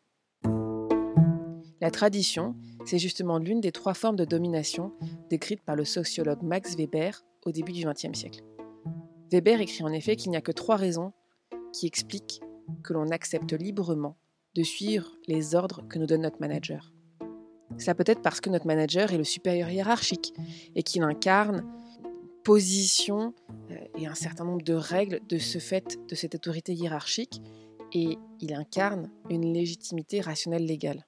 La 1.83 1.91
tradition, 1.91 2.55
c'est 2.85 2.97
justement 2.97 3.39
l'une 3.39 3.59
des 3.59 3.73
trois 3.73 3.93
formes 3.93 4.15
de 4.15 4.23
domination 4.23 4.93
décrites 5.29 5.61
par 5.65 5.75
le 5.75 5.83
sociologue 5.83 6.41
Max 6.41 6.77
Weber 6.77 7.25
au 7.45 7.51
début 7.51 7.73
du 7.73 7.83
XXe 7.83 8.17
siècle. 8.17 8.41
Weber 9.29 9.59
écrit 9.59 9.83
en 9.83 9.91
effet 9.91 10.15
qu'il 10.15 10.31
n'y 10.31 10.37
a 10.37 10.41
que 10.41 10.53
trois 10.53 10.77
raisons 10.77 11.11
qui 11.73 11.85
expliquent 11.85 12.39
que 12.85 12.93
l'on 12.93 13.09
accepte 13.09 13.51
librement 13.51 14.15
de 14.55 14.63
suivre 14.63 15.11
les 15.27 15.55
ordres 15.55 15.85
que 15.89 15.99
nous 15.99 16.05
donne 16.05 16.21
notre 16.21 16.39
manager. 16.39 16.93
Cela 17.77 17.95
peut 17.95 18.05
être 18.07 18.21
parce 18.21 18.39
que 18.39 18.49
notre 18.49 18.65
manager 18.65 19.11
est 19.11 19.17
le 19.17 19.25
supérieur 19.25 19.69
hiérarchique 19.69 20.33
et 20.75 20.83
qu'il 20.83 21.03
incarne 21.03 21.65
position 22.45 23.33
euh, 23.71 23.75
et 23.97 24.07
un 24.07 24.15
certain 24.15 24.45
nombre 24.45 24.63
de 24.63 24.73
règles 24.73 25.19
de 25.27 25.37
ce 25.37 25.57
fait 25.57 25.99
de 26.07 26.15
cette 26.15 26.35
autorité 26.35 26.73
hiérarchique 26.73 27.41
et 27.91 28.17
il 28.39 28.53
incarne 28.53 29.11
une 29.29 29.51
légitimité 29.51 30.21
rationnelle 30.21 30.65
légale. 30.65 31.05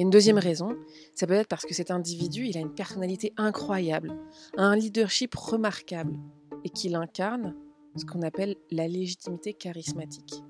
Et 0.00 0.02
une 0.02 0.08
deuxième 0.08 0.38
raison, 0.38 0.78
ça 1.14 1.26
peut 1.26 1.34
être 1.34 1.46
parce 1.46 1.66
que 1.66 1.74
cet 1.74 1.90
individu, 1.90 2.46
il 2.46 2.56
a 2.56 2.60
une 2.60 2.72
personnalité 2.72 3.34
incroyable, 3.36 4.16
un 4.56 4.74
leadership 4.74 5.34
remarquable 5.34 6.18
et 6.64 6.70
qu'il 6.70 6.94
incarne 6.94 7.54
ce 7.96 8.06
qu'on 8.06 8.22
appelle 8.22 8.56
la 8.70 8.88
légitimité 8.88 9.52
charismatique. 9.52 10.42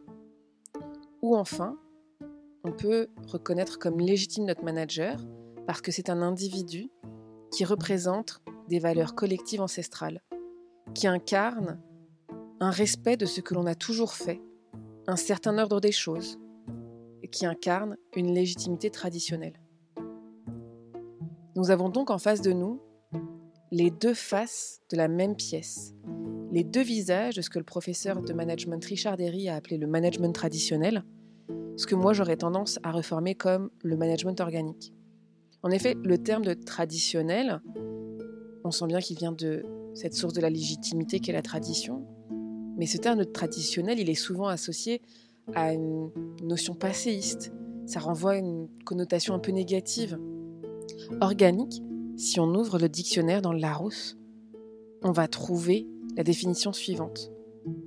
Ou 1.21 1.35
enfin, 1.35 1.77
on 2.63 2.71
peut 2.71 3.09
reconnaître 3.27 3.81
comme 3.81 3.99
légitime 3.99 4.45
notre 4.45 4.63
manager 4.63 5.19
parce 5.67 5.81
que 5.81 5.91
c'est 5.91 6.11
un 6.11 6.23
individu 6.23 6.89
qui 7.51 7.65
représente 7.65 8.43
des 8.69 8.79
valeurs 8.79 9.17
collectives 9.17 9.63
ancestrales, 9.63 10.23
qui 10.95 11.09
incarne 11.09 11.81
un 12.61 12.71
respect 12.71 13.17
de 13.17 13.27
ce 13.27 13.41
que 13.41 13.55
l'on 13.55 13.67
a 13.67 13.75
toujours 13.75 14.13
fait, 14.13 14.41
un 15.09 15.17
certain 15.17 15.59
ordre 15.59 15.81
des 15.81 15.91
choses, 15.91 16.39
qui 17.31 17.47
incarne 17.47 17.97
une 18.15 18.35
légitimité 18.35 18.91
traditionnelle. 18.91 19.61
Nous 21.57 21.71
avons 21.71 21.89
donc 21.89 22.11
en 22.11 22.19
face 22.19 22.43
de 22.43 22.53
nous 22.53 22.81
les 23.71 23.91
deux 23.91 24.15
faces 24.15 24.81
de 24.91 24.97
la 24.97 25.09
même 25.09 25.37
pièce, 25.37 25.95
les 26.51 26.65
deux 26.65 26.83
visages 26.83 27.37
de 27.37 27.43
ce 27.43 27.51
que 27.51 27.59
le 27.59 27.65
professeur 27.65 28.21
de 28.21 28.33
management 28.33 28.85
Richard 28.85 29.17
Derry 29.17 29.49
a 29.49 29.55
appelé 29.55 29.79
le 29.79 29.87
management 29.87 30.33
traditionnel, 30.33 31.05
ce 31.77 31.87
que 31.87 31.95
moi 31.95 32.13
j'aurais 32.13 32.37
tendance 32.37 32.79
à 32.83 32.91
reformer 32.91 33.35
comme 33.35 33.71
le 33.83 33.97
management 33.97 34.41
organique. 34.41 34.93
En 35.63 35.71
effet, 35.71 35.95
le 36.03 36.19
terme 36.19 36.45
de 36.45 36.55
traditionnel, 36.55 37.61
on 38.65 38.71
sent 38.71 38.87
bien 38.87 39.01
qu'il 39.01 39.19
vient 39.19 39.33
de 39.33 39.65
cette 39.95 40.15
source 40.15 40.33
de 40.33 40.41
la 40.41 40.51
légitimité 40.51 41.21
qu'est 41.21 41.33
la 41.33 41.43
tradition, 41.43 42.07
mais 42.77 42.87
ce 42.87 42.97
terme 42.97 43.19
de 43.19 43.25
traditionnel, 43.25 43.99
il 43.99 44.09
est 44.09 44.15
souvent 44.15 44.49
associé 44.49 45.03
à 45.55 45.73
une 45.73 46.11
notion 46.43 46.75
passéiste. 46.75 47.53
Ça 47.87 48.01
renvoie 48.01 48.33
à 48.33 48.37
une 48.37 48.69
connotation 48.85 49.35
un 49.35 49.39
peu 49.39 49.53
négative. 49.53 50.19
Organique, 51.21 51.83
si 52.17 52.41
on 52.41 52.55
ouvre 52.55 52.79
le 52.79 52.89
dictionnaire 52.89 53.43
dans 53.43 53.53
le 53.53 53.61
Larousse, 53.61 54.19
on 55.03 55.13
va 55.13 55.29
trouver 55.29 55.87
la 56.17 56.25
définition 56.25 56.73
suivante 56.73 57.33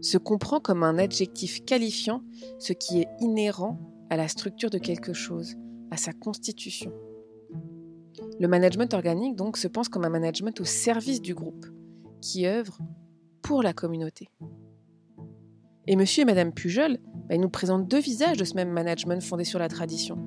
se 0.02 0.18
comprend 0.18 0.60
comme 0.60 0.84
un 0.84 0.98
adjectif 0.98 1.64
qualifiant 1.66 2.22
ce 2.60 2.74
qui 2.74 3.02
est 3.02 3.08
inhérent 3.20 3.80
à 4.10 4.18
la 4.18 4.28
structure 4.28 4.70
de 4.70 4.78
quelque 4.78 5.14
chose, 5.14 5.56
à 5.92 5.98
sa 5.98 6.14
constitution. 6.14 6.92
Le 8.40 8.48
management 8.48 8.94
organique 8.94 9.36
donc 9.36 9.58
se 9.58 9.68
pense 9.68 9.90
comme 9.90 10.06
un 10.06 10.10
management 10.10 10.60
au 10.60 10.66
service 10.66 11.22
du 11.22 11.34
groupe, 11.34 11.66
qui 12.22 12.46
œuvre 12.46 12.78
pour 13.42 13.64
la 13.64 13.74
communauté. 13.74 14.30
Et 15.88 15.96
monsieur 15.96 16.22
et 16.22 16.26
madame 16.26 16.54
Pujol 16.54 16.98
bah, 17.30 17.38
nous 17.38 17.50
présentent 17.50 17.88
deux 17.88 18.00
visages 18.00 18.38
de 18.38 18.44
ce 18.44 18.56
même 18.56 18.70
management 18.70 19.22
fondé 19.22 19.44
sur 19.44 19.60
la 19.60 19.70
tradition. 19.70 20.18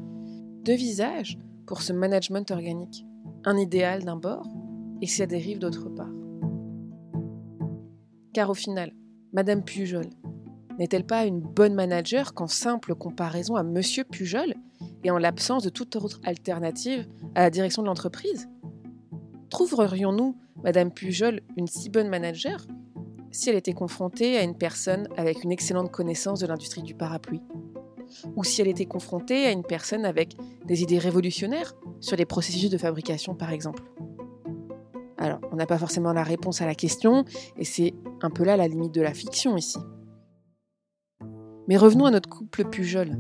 Deux 0.64 0.74
visages 0.74 1.38
pour 1.66 1.82
ce 1.82 1.92
management 1.92 2.50
organique. 2.50 3.04
Un 3.44 3.56
idéal 3.56 4.04
d'un 4.04 4.16
bord 4.16 4.46
et 5.02 5.06
sa 5.06 5.26
dérive 5.26 5.58
d'autre 5.58 5.88
part. 5.88 6.12
Car 8.32 8.50
au 8.50 8.54
final, 8.54 8.92
Madame 9.32 9.62
Pujol 9.62 10.06
n'est-elle 10.78 11.06
pas 11.06 11.24
une 11.24 11.40
bonne 11.40 11.74
manager 11.74 12.34
qu'en 12.34 12.48
simple 12.48 12.94
comparaison 12.94 13.56
à 13.56 13.62
Monsieur 13.62 14.04
Pujol 14.04 14.54
et 15.04 15.10
en 15.10 15.18
l'absence 15.18 15.62
de 15.62 15.70
toute 15.70 15.96
autre 15.96 16.20
alternative 16.24 17.06
à 17.34 17.42
la 17.42 17.50
direction 17.50 17.82
de 17.82 17.86
l'entreprise? 17.86 18.48
Trouverions-nous 19.50 20.36
Madame 20.62 20.90
Pujol 20.90 21.40
une 21.56 21.66
si 21.66 21.88
bonne 21.88 22.08
manager 22.08 22.66
si 23.36 23.50
elle 23.50 23.56
était 23.56 23.74
confrontée 23.74 24.38
à 24.38 24.42
une 24.42 24.56
personne 24.56 25.08
avec 25.18 25.44
une 25.44 25.52
excellente 25.52 25.92
connaissance 25.92 26.40
de 26.40 26.46
l'industrie 26.46 26.82
du 26.82 26.94
parapluie 26.94 27.42
Ou 28.34 28.44
si 28.44 28.62
elle 28.62 28.68
était 28.68 28.86
confrontée 28.86 29.44
à 29.44 29.50
une 29.50 29.62
personne 29.62 30.06
avec 30.06 30.36
des 30.64 30.82
idées 30.82 30.98
révolutionnaires 30.98 31.74
sur 32.00 32.16
les 32.16 32.24
processus 32.24 32.70
de 32.70 32.78
fabrication 32.78 33.34
par 33.34 33.52
exemple 33.52 33.82
alors, 35.18 35.40
on 35.50 35.56
n'a 35.56 35.64
pas 35.64 35.78
forcément 35.78 36.12
la 36.12 36.22
réponse 36.22 36.60
à 36.60 36.66
la 36.66 36.74
question, 36.74 37.24
et 37.56 37.64
c'est 37.64 37.94
un 38.20 38.28
peu 38.28 38.44
là 38.44 38.58
la 38.58 38.68
limite 38.68 38.92
de 38.92 39.00
la 39.00 39.14
fiction 39.14 39.56
ici. 39.56 39.78
Mais 41.68 41.78
revenons 41.78 42.04
à 42.04 42.10
notre 42.10 42.28
couple 42.28 42.68
Pujol. 42.68 43.18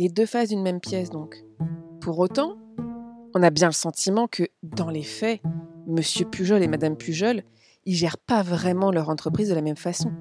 Les 0.00 0.08
deux 0.08 0.26
faces 0.26 0.48
d'une 0.48 0.60
même 0.60 0.80
pièce 0.80 1.08
donc. 1.08 1.44
Pour 2.00 2.18
autant, 2.18 2.56
on 3.32 3.42
a 3.44 3.50
bien 3.50 3.68
le 3.68 3.72
sentiment 3.72 4.26
que, 4.26 4.48
dans 4.64 4.90
les 4.90 5.04
faits, 5.04 5.40
Monsieur 5.86 6.26
Pujol 6.26 6.64
et 6.64 6.68
Madame 6.68 6.96
Pujol, 6.96 7.44
ils 7.88 7.94
gèrent 7.94 8.18
pas 8.18 8.42
vraiment 8.42 8.90
leur 8.90 9.08
entreprise 9.08 9.48
de 9.48 9.54
la 9.54 9.62
même 9.62 9.78
façon. 9.78 10.12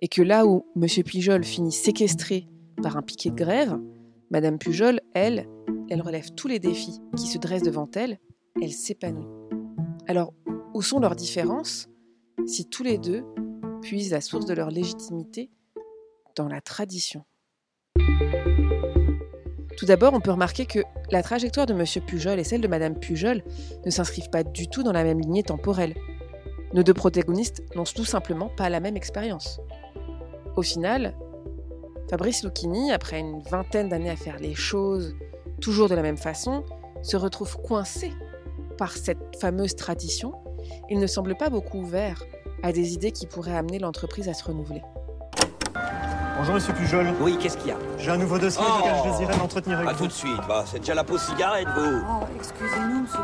Et 0.00 0.06
que 0.06 0.22
là 0.22 0.46
où 0.46 0.64
Monsieur 0.76 1.02
Pujol 1.02 1.42
finit 1.42 1.72
séquestré 1.72 2.48
par 2.80 2.96
un 2.96 3.02
piquet 3.02 3.30
de 3.30 3.34
grève, 3.34 3.76
Madame 4.30 4.56
Pujol, 4.56 5.00
elle, 5.12 5.48
elle 5.90 6.00
relève 6.00 6.30
tous 6.36 6.46
les 6.46 6.60
défis 6.60 7.00
qui 7.16 7.26
se 7.26 7.38
dressent 7.38 7.64
devant 7.64 7.90
elle, 7.96 8.20
elle 8.62 8.70
s'épanouit. 8.70 9.26
Alors, 10.06 10.32
où 10.74 10.82
sont 10.82 11.00
leurs 11.00 11.16
différences 11.16 11.88
si 12.46 12.68
tous 12.68 12.84
les 12.84 12.98
deux 12.98 13.24
puisent 13.82 14.12
la 14.12 14.20
source 14.20 14.46
de 14.46 14.54
leur 14.54 14.70
légitimité 14.70 15.50
dans 16.36 16.46
la 16.46 16.60
tradition? 16.60 17.24
Tout 19.76 19.86
d'abord, 19.86 20.14
on 20.14 20.20
peut 20.20 20.30
remarquer 20.30 20.66
que 20.66 20.84
la 21.10 21.24
trajectoire 21.24 21.66
de 21.66 21.74
M. 21.74 21.84
Pujol 22.06 22.38
et 22.38 22.44
celle 22.44 22.60
de 22.60 22.68
Mme 22.68 23.00
Pujol 23.00 23.42
ne 23.84 23.90
s'inscrivent 23.90 24.30
pas 24.30 24.44
du 24.44 24.68
tout 24.68 24.84
dans 24.84 24.92
la 24.92 25.02
même 25.02 25.18
lignée 25.18 25.42
temporelle. 25.42 25.94
Nos 26.76 26.82
deux 26.82 26.92
protagonistes 26.92 27.62
n'ont 27.74 27.84
tout 27.84 28.04
simplement 28.04 28.50
pas 28.54 28.68
la 28.68 28.80
même 28.80 28.98
expérience. 28.98 29.62
Au 30.56 30.62
final, 30.62 31.14
Fabrice 32.10 32.44
Lucchini, 32.44 32.92
après 32.92 33.18
une 33.18 33.40
vingtaine 33.40 33.88
d'années 33.88 34.10
à 34.10 34.16
faire 34.16 34.36
les 34.38 34.54
choses 34.54 35.14
toujours 35.62 35.88
de 35.88 35.94
la 35.94 36.02
même 36.02 36.18
façon, 36.18 36.64
se 37.02 37.16
retrouve 37.16 37.56
coincé 37.62 38.12
par 38.76 38.92
cette 38.92 39.38
fameuse 39.40 39.74
tradition, 39.74 40.34
il 40.90 40.98
ne 40.98 41.06
semble 41.06 41.34
pas 41.34 41.48
beaucoup 41.48 41.78
ouvert 41.78 42.22
à 42.62 42.72
des 42.72 42.92
idées 42.92 43.10
qui 43.10 43.26
pourraient 43.26 43.56
amener 43.56 43.78
l'entreprise 43.78 44.28
à 44.28 44.34
se 44.34 44.44
renouveler. 44.44 44.82
Bonjour 46.36 46.56
Monsieur 46.56 46.74
Pujol. 46.74 47.06
Oui, 47.22 47.38
qu'est-ce 47.40 47.56
qu'il 47.56 47.68
y 47.68 47.70
a? 47.70 47.78
J'ai 47.96 48.10
un 48.10 48.18
nouveau 48.18 48.38
dossier 48.38 48.62
Oh 48.62 48.80
lequel 48.80 48.94
je 49.02 49.10
désirais 49.12 49.38
m'entretenir 49.38 49.78
avec 49.78 49.88
Pas 49.88 49.94
vous. 49.94 50.04
tout 50.04 50.08
de 50.08 50.12
suite, 50.12 50.40
bah, 50.46 50.64
c'est 50.66 50.80
déjà 50.80 50.94
la 50.94 51.04
pause 51.04 51.22
cigarette, 51.22 51.68
vous. 51.74 52.02
Oh, 52.06 52.24
excusez-nous, 52.36 53.00
monsieur 53.00 53.18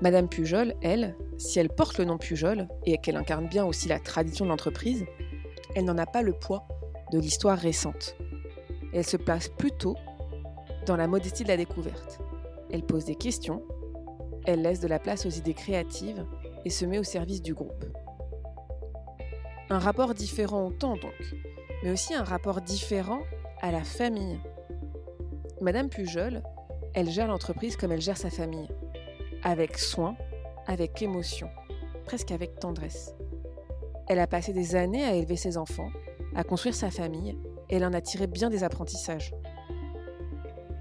Madame 0.00 0.28
Pujol, 0.28 0.74
elle, 0.82 1.14
si 1.38 1.58
elle 1.58 1.68
porte 1.68 1.98
le 1.98 2.04
nom 2.04 2.18
Pujol 2.18 2.68
et 2.84 2.98
qu'elle 2.98 3.16
incarne 3.16 3.48
bien 3.48 3.64
aussi 3.64 3.88
la 3.88 3.98
tradition 3.98 4.44
de 4.44 4.50
l'entreprise, 4.50 5.04
elle 5.74 5.84
n'en 5.84 5.98
a 5.98 6.06
pas 6.06 6.22
le 6.22 6.32
poids 6.32 6.66
de 7.12 7.18
l'histoire 7.18 7.58
récente. 7.58 8.16
Elle 8.92 9.04
se 9.04 9.16
place 9.16 9.48
plutôt 9.48 9.96
dans 10.86 10.96
la 10.96 11.06
modestie 11.06 11.44
de 11.44 11.48
la 11.48 11.56
découverte. 11.56 12.20
Elle 12.70 12.84
pose 12.84 13.04
des 13.04 13.14
questions, 13.14 13.62
elle 14.46 14.62
laisse 14.62 14.80
de 14.80 14.88
la 14.88 14.98
place 14.98 15.26
aux 15.26 15.30
idées 15.30 15.54
créatives 15.54 16.26
et 16.64 16.70
se 16.70 16.84
met 16.84 16.98
au 16.98 17.04
service 17.04 17.42
du 17.42 17.54
groupe. 17.54 17.84
Un 19.70 19.78
rapport 19.78 20.14
différent 20.14 20.66
au 20.66 20.70
temps 20.70 20.96
donc, 20.96 21.34
mais 21.82 21.90
aussi 21.90 22.14
un 22.14 22.24
rapport 22.24 22.60
différent 22.60 23.20
à 23.62 23.70
la 23.70 23.82
famille. 23.82 24.38
Madame 25.60 25.88
Pujol, 25.88 26.42
elle 26.94 27.08
gère 27.08 27.28
l'entreprise 27.28 27.76
comme 27.76 27.92
elle 27.92 28.00
gère 28.00 28.16
sa 28.16 28.30
famille, 28.30 28.68
avec 29.44 29.78
soin, 29.78 30.16
avec 30.66 31.00
émotion, 31.02 31.48
presque 32.04 32.32
avec 32.32 32.58
tendresse. 32.58 33.14
Elle 34.08 34.18
a 34.18 34.26
passé 34.26 34.52
des 34.52 34.74
années 34.74 35.04
à 35.04 35.14
élever 35.14 35.36
ses 35.36 35.56
enfants, 35.56 35.90
à 36.34 36.42
construire 36.42 36.74
sa 36.74 36.90
famille, 36.90 37.38
elle 37.68 37.84
en 37.84 37.92
a 37.92 38.00
tiré 38.00 38.26
bien 38.26 38.50
des 38.50 38.64
apprentissages. 38.64 39.32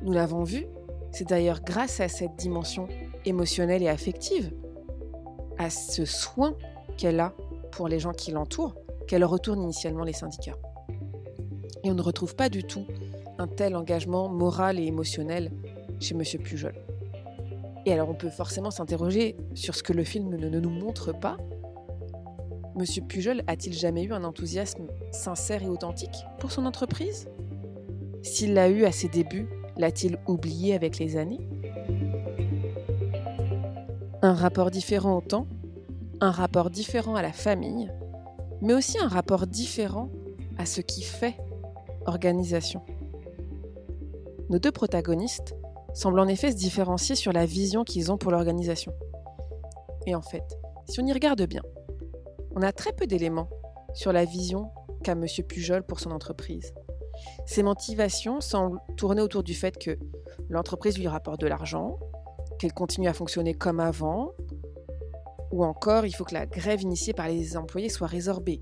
Nous 0.02 0.14
l'avons 0.14 0.44
vu, 0.44 0.66
c'est 1.12 1.28
d'ailleurs 1.28 1.62
grâce 1.62 2.00
à 2.00 2.08
cette 2.08 2.36
dimension 2.38 2.88
émotionnelle 3.26 3.84
et 3.84 3.90
affective, 3.90 4.52
à 5.58 5.70
ce 5.70 6.06
soin 6.06 6.56
qu'elle 6.98 7.20
a 7.20 7.34
pour 7.72 7.88
les 7.88 8.00
gens 8.00 8.12
qui 8.12 8.32
l'entourent, 8.32 8.76
qu'elle 9.08 9.24
retourne 9.24 9.62
initialement 9.62 10.04
les 10.04 10.14
syndicats. 10.14 10.58
Et 11.84 11.92
on 11.92 11.96
ne 11.96 12.02
retrouve 12.02 12.36
pas 12.36 12.50
du 12.50 12.64
tout 12.64 12.86
un 13.38 13.48
tel 13.48 13.76
engagement 13.76 14.30
moral 14.30 14.80
et 14.80 14.86
émotionnel 14.86 15.52
chez 16.00 16.16
M. 16.16 16.24
Pujol. 16.42 16.93
Et 17.86 17.94
alors 17.94 18.10
on 18.10 18.14
peut 18.14 18.30
forcément 18.30 18.72
s'interroger 18.72 19.36
sur 19.54 19.76
ce 19.76 19.84
que 19.84 19.94
le 19.94 20.04
film 20.04 20.30
ne, 20.36 20.60
nous 20.60 20.70
montre 20.70 21.12
pas. 21.12 21.38
M. 22.76 23.06
Pujol 23.08 23.44
a-t-il 23.48 23.74
jamais 23.74 24.04
eu 24.04 24.14
un 24.14 24.24
enthousiasme 24.24 24.88
sincère 25.12 25.62
et 25.64 25.68
authentique 25.68 26.26
pour 26.40 26.52
son 26.52 26.66
entreprise? 26.66 27.28
S'il 28.22 28.54
l'a 28.54 28.70
eu 28.70 28.86
à 28.86 28.92
ses 28.92 29.10
débuts, 29.10 29.50
l'a-t-il 29.78 30.18
oublié 30.28 30.74
avec 30.74 30.98
les 30.98 31.18
années? 31.18 31.48
Un 34.22 34.34
rapport 34.34 34.72
différent 34.72 35.18
au 35.18 35.22
temps, 35.22 35.48
un 36.22 36.32
rapport 36.32 36.70
différent 36.70 37.16
à 37.16 37.22
la 37.22 37.34
famille, 37.34 37.92
mais 38.62 38.74
aussi 38.74 38.98
un 38.98 39.10
rapport 39.10 39.46
différent 39.46 40.10
à 40.58 40.66
ce 40.66 40.80
qui 40.80 41.02
fait 41.02 41.36
organisation. 42.06 42.82
Nos 44.50 44.60
deux 44.60 44.72
protagonistes 44.72 45.56
semblent 45.94 46.20
en 46.20 46.28
effet 46.28 46.52
se 46.52 46.58
différencier 46.58 47.16
sur 47.16 47.32
la 47.32 47.46
vision 47.46 47.84
qu'ils 47.84 48.12
ont 48.12 48.18
pour 48.18 48.32
l'organisation. 48.32 48.94
Et 50.06 50.16
en 50.16 50.22
fait, 50.22 50.44
si 50.88 51.00
on 51.00 51.06
y 51.06 51.14
regarde 51.14 51.42
bien, 51.44 51.62
on 52.56 52.62
a 52.62 52.72
très 52.72 52.94
peu 52.94 53.08
d'éléments 53.08 53.50
sur 53.94 54.12
la 54.12 54.26
vision 54.26 54.72
qu'a 55.04 55.14
M. 55.14 55.26
Pujol 55.48 55.84
pour 55.84 56.00
son 56.00 56.12
entreprise. 56.12 56.74
Ses 57.46 57.64
motivations 57.64 58.42
semblent 58.42 58.80
tourner 58.98 59.22
autour 59.22 59.44
du 59.44 59.54
fait 59.54 59.78
que 59.78 59.98
l'entreprise 60.50 60.98
lui 60.98 61.08
rapporte 61.08 61.42
de 61.42 61.48
l'argent, 61.48 62.00
qu'elle 62.60 62.74
continue 62.74 63.08
à 63.08 63.14
fonctionner 63.14 63.54
comme 63.54 63.80
avant, 63.80 64.32
ou 65.52 65.64
encore 65.64 66.06
il 66.06 66.14
faut 66.14 66.24
que 66.24 66.34
la 66.34 66.46
grève 66.46 66.82
initiée 66.82 67.14
par 67.14 67.28
les 67.28 67.56
employés 67.58 67.90
soit 67.90 68.08
résorbée. 68.08 68.62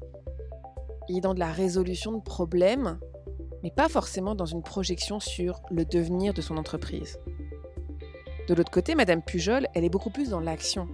Il 1.08 1.18
est 1.18 1.22
dans 1.22 1.34
de 1.34 1.40
la 1.40 1.52
résolution 1.52 2.12
de 2.12 2.22
problèmes, 2.22 3.00
mais 3.64 3.72
pas 3.72 3.90
forcément 3.90 4.36
dans 4.36 4.46
une 4.46 4.64
projection 4.64 5.20
sur 5.20 5.62
le 5.70 5.86
devenir 5.86 6.34
de 6.34 6.42
son 6.42 6.58
entreprise. 6.58 7.20
De 8.48 8.56
l'autre 8.56 8.72
côté, 8.72 8.96
Madame 8.96 9.22
Pujol, 9.22 9.68
elle 9.74 9.84
est 9.84 9.90
beaucoup 9.90 10.10
plus 10.10 10.30
dans 10.30 10.40
l'action. 10.40 10.88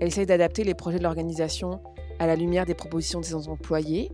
Elle 0.00 0.08
essaye 0.08 0.26
d'adapter 0.26 0.64
les 0.64 0.74
projets 0.74 0.98
de 0.98 1.02
l'organisation 1.02 1.80
à 2.18 2.26
la 2.26 2.36
lumière 2.36 2.66
des 2.66 2.74
propositions 2.74 3.20
de 3.20 3.24
ses 3.24 3.48
employés, 3.48 4.12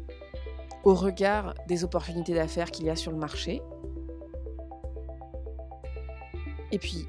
au 0.84 0.94
regard 0.94 1.54
des 1.66 1.84
opportunités 1.84 2.34
d'affaires 2.34 2.70
qu'il 2.70 2.86
y 2.86 2.90
a 2.90 2.96
sur 2.96 3.12
le 3.12 3.18
marché. 3.18 3.62
Et 6.72 6.78
puis, 6.78 7.06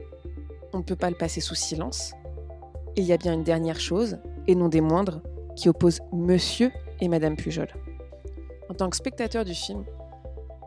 on 0.74 0.80
ne 0.80 0.84
peut 0.84 0.96
pas 0.96 1.10
le 1.10 1.16
passer 1.16 1.42
sous 1.42 1.56
silence. 1.56 2.14
Il 2.96 3.06
y 3.06 3.14
a 3.14 3.18
bien 3.18 3.34
une 3.34 3.44
dernière 3.44 3.80
chose, 3.80 4.18
et 4.48 4.56
non 4.56 4.68
des 4.68 4.82
moindres, 4.82 5.22
qui 5.56 5.70
oppose 5.70 6.00
Monsieur 6.12 6.72
et 7.02 7.08
Madame 7.08 7.36
Pujol. 7.36 7.68
En 8.70 8.74
tant 8.74 8.90
que 8.90 8.98
spectateur 8.98 9.46
du 9.46 9.54
film, 9.54 9.84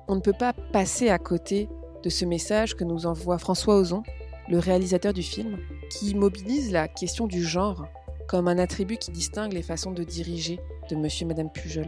on 0.09 0.17
ne 0.17 0.21
peut 0.21 0.33
pas 0.33 0.53
passer 0.73 1.09
à 1.09 1.19
côté 1.19 1.69
de 2.03 2.09
ce 2.09 2.25
message 2.25 2.75
que 2.75 2.85
nous 2.85 3.07
envoie 3.07 3.39
François 3.39 3.77
Ozon, 3.77 4.03
le 4.49 4.59
réalisateur 4.59 5.13
du 5.13 5.23
film, 5.23 5.59
qui 5.91 6.15
mobilise 6.15 6.73
la 6.73 6.89
question 6.89 7.27
du 7.27 7.43
genre 7.45 7.87
comme 8.29 8.49
un 8.49 8.59
attribut 8.59 8.97
qui 8.97 9.11
distingue 9.11 9.53
les 9.53 9.63
façons 9.63 9.93
de 9.93 10.05
diriger 10.05 10.59
de 10.91 10.97
Monsieur 10.97 11.25
et 11.25 11.29
Madame 11.29 11.51
Pujol. 11.51 11.87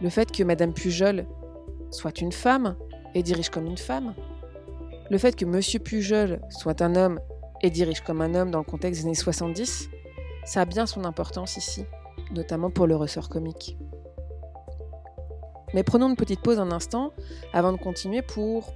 Le 0.00 0.08
fait 0.08 0.32
que 0.32 0.42
Madame 0.42 0.72
Pujol 0.72 1.26
soit 1.90 2.20
une 2.20 2.32
femme 2.32 2.76
et 3.14 3.22
dirige 3.22 3.50
comme 3.50 3.66
une 3.66 3.78
femme. 3.78 4.14
Le 5.10 5.18
fait 5.18 5.36
que 5.36 5.44
Monsieur 5.44 5.78
Pujol 5.78 6.40
soit 6.50 6.80
un 6.82 6.96
homme 6.96 7.20
et 7.60 7.70
dirige 7.70 8.00
comme 8.00 8.20
un 8.20 8.34
homme 8.34 8.50
dans 8.50 8.58
le 8.58 8.64
contexte 8.64 9.02
des 9.02 9.06
années 9.06 9.14
70, 9.14 9.90
ça 10.44 10.62
a 10.62 10.64
bien 10.64 10.86
son 10.86 11.04
importance 11.04 11.56
ici, 11.56 11.84
notamment 12.32 12.70
pour 12.70 12.86
le 12.86 12.96
ressort 12.96 13.28
comique. 13.28 13.76
Mais 15.74 15.82
prenons 15.82 16.08
une 16.08 16.16
petite 16.16 16.40
pause 16.40 16.58
un 16.58 16.70
instant 16.70 17.12
avant 17.52 17.72
de 17.72 17.78
continuer 17.78 18.22
pour 18.22 18.74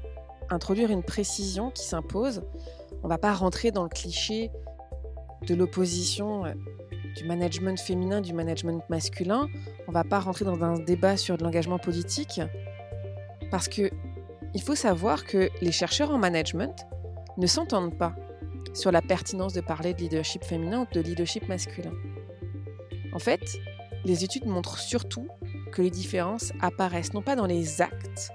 introduire 0.50 0.90
une 0.90 1.02
précision 1.02 1.70
qui 1.70 1.84
s'impose. 1.84 2.42
On 3.02 3.08
ne 3.08 3.08
va 3.08 3.18
pas 3.18 3.32
rentrer 3.34 3.70
dans 3.70 3.82
le 3.82 3.88
cliché 3.88 4.50
de 5.46 5.54
l'opposition 5.54 6.44
euh, 6.44 6.52
du 7.16 7.24
management 7.24 7.78
féminin, 7.78 8.20
du 8.20 8.32
management 8.32 8.82
masculin. 8.88 9.48
On 9.86 9.90
ne 9.90 9.94
va 9.94 10.04
pas 10.04 10.20
rentrer 10.20 10.44
dans 10.44 10.62
un 10.62 10.78
débat 10.78 11.16
sur 11.16 11.36
de 11.36 11.44
l'engagement 11.44 11.78
politique. 11.78 12.40
Parce 13.50 13.68
que 13.68 13.90
il 14.54 14.62
faut 14.62 14.74
savoir 14.74 15.24
que 15.24 15.50
les 15.60 15.72
chercheurs 15.72 16.10
en 16.10 16.18
management 16.18 16.86
ne 17.36 17.46
s'entendent 17.46 17.96
pas 17.96 18.14
sur 18.72 18.90
la 18.90 19.02
pertinence 19.02 19.52
de 19.52 19.60
parler 19.60 19.94
de 19.94 20.00
leadership 20.00 20.44
féminin 20.44 20.82
ou 20.82 20.94
de 20.94 21.00
leadership 21.00 21.46
masculin. 21.48 21.92
En 23.12 23.18
fait, 23.18 23.58
les 24.04 24.24
études 24.24 24.46
montrent 24.46 24.78
surtout 24.78 25.26
que 25.72 25.82
les 25.82 25.90
différences 25.90 26.52
apparaissent 26.60 27.12
non 27.12 27.22
pas 27.22 27.36
dans 27.36 27.46
les 27.46 27.80
actes, 27.82 28.30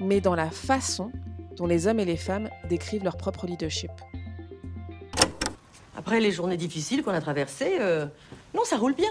mais 0.00 0.20
dans 0.20 0.34
la 0.34 0.50
façon 0.50 1.12
dont 1.56 1.66
les 1.66 1.86
hommes 1.86 2.00
et 2.00 2.04
les 2.04 2.16
femmes 2.16 2.48
décrivent 2.68 3.04
leur 3.04 3.16
propre 3.16 3.46
leadership. 3.46 3.90
Après 5.96 6.20
les 6.20 6.30
journées 6.30 6.56
difficiles 6.56 7.02
qu'on 7.02 7.12
a 7.12 7.20
traversées, 7.20 7.78
euh, 7.80 8.06
non, 8.54 8.64
ça 8.64 8.76
roule 8.76 8.94
bien. 8.94 9.10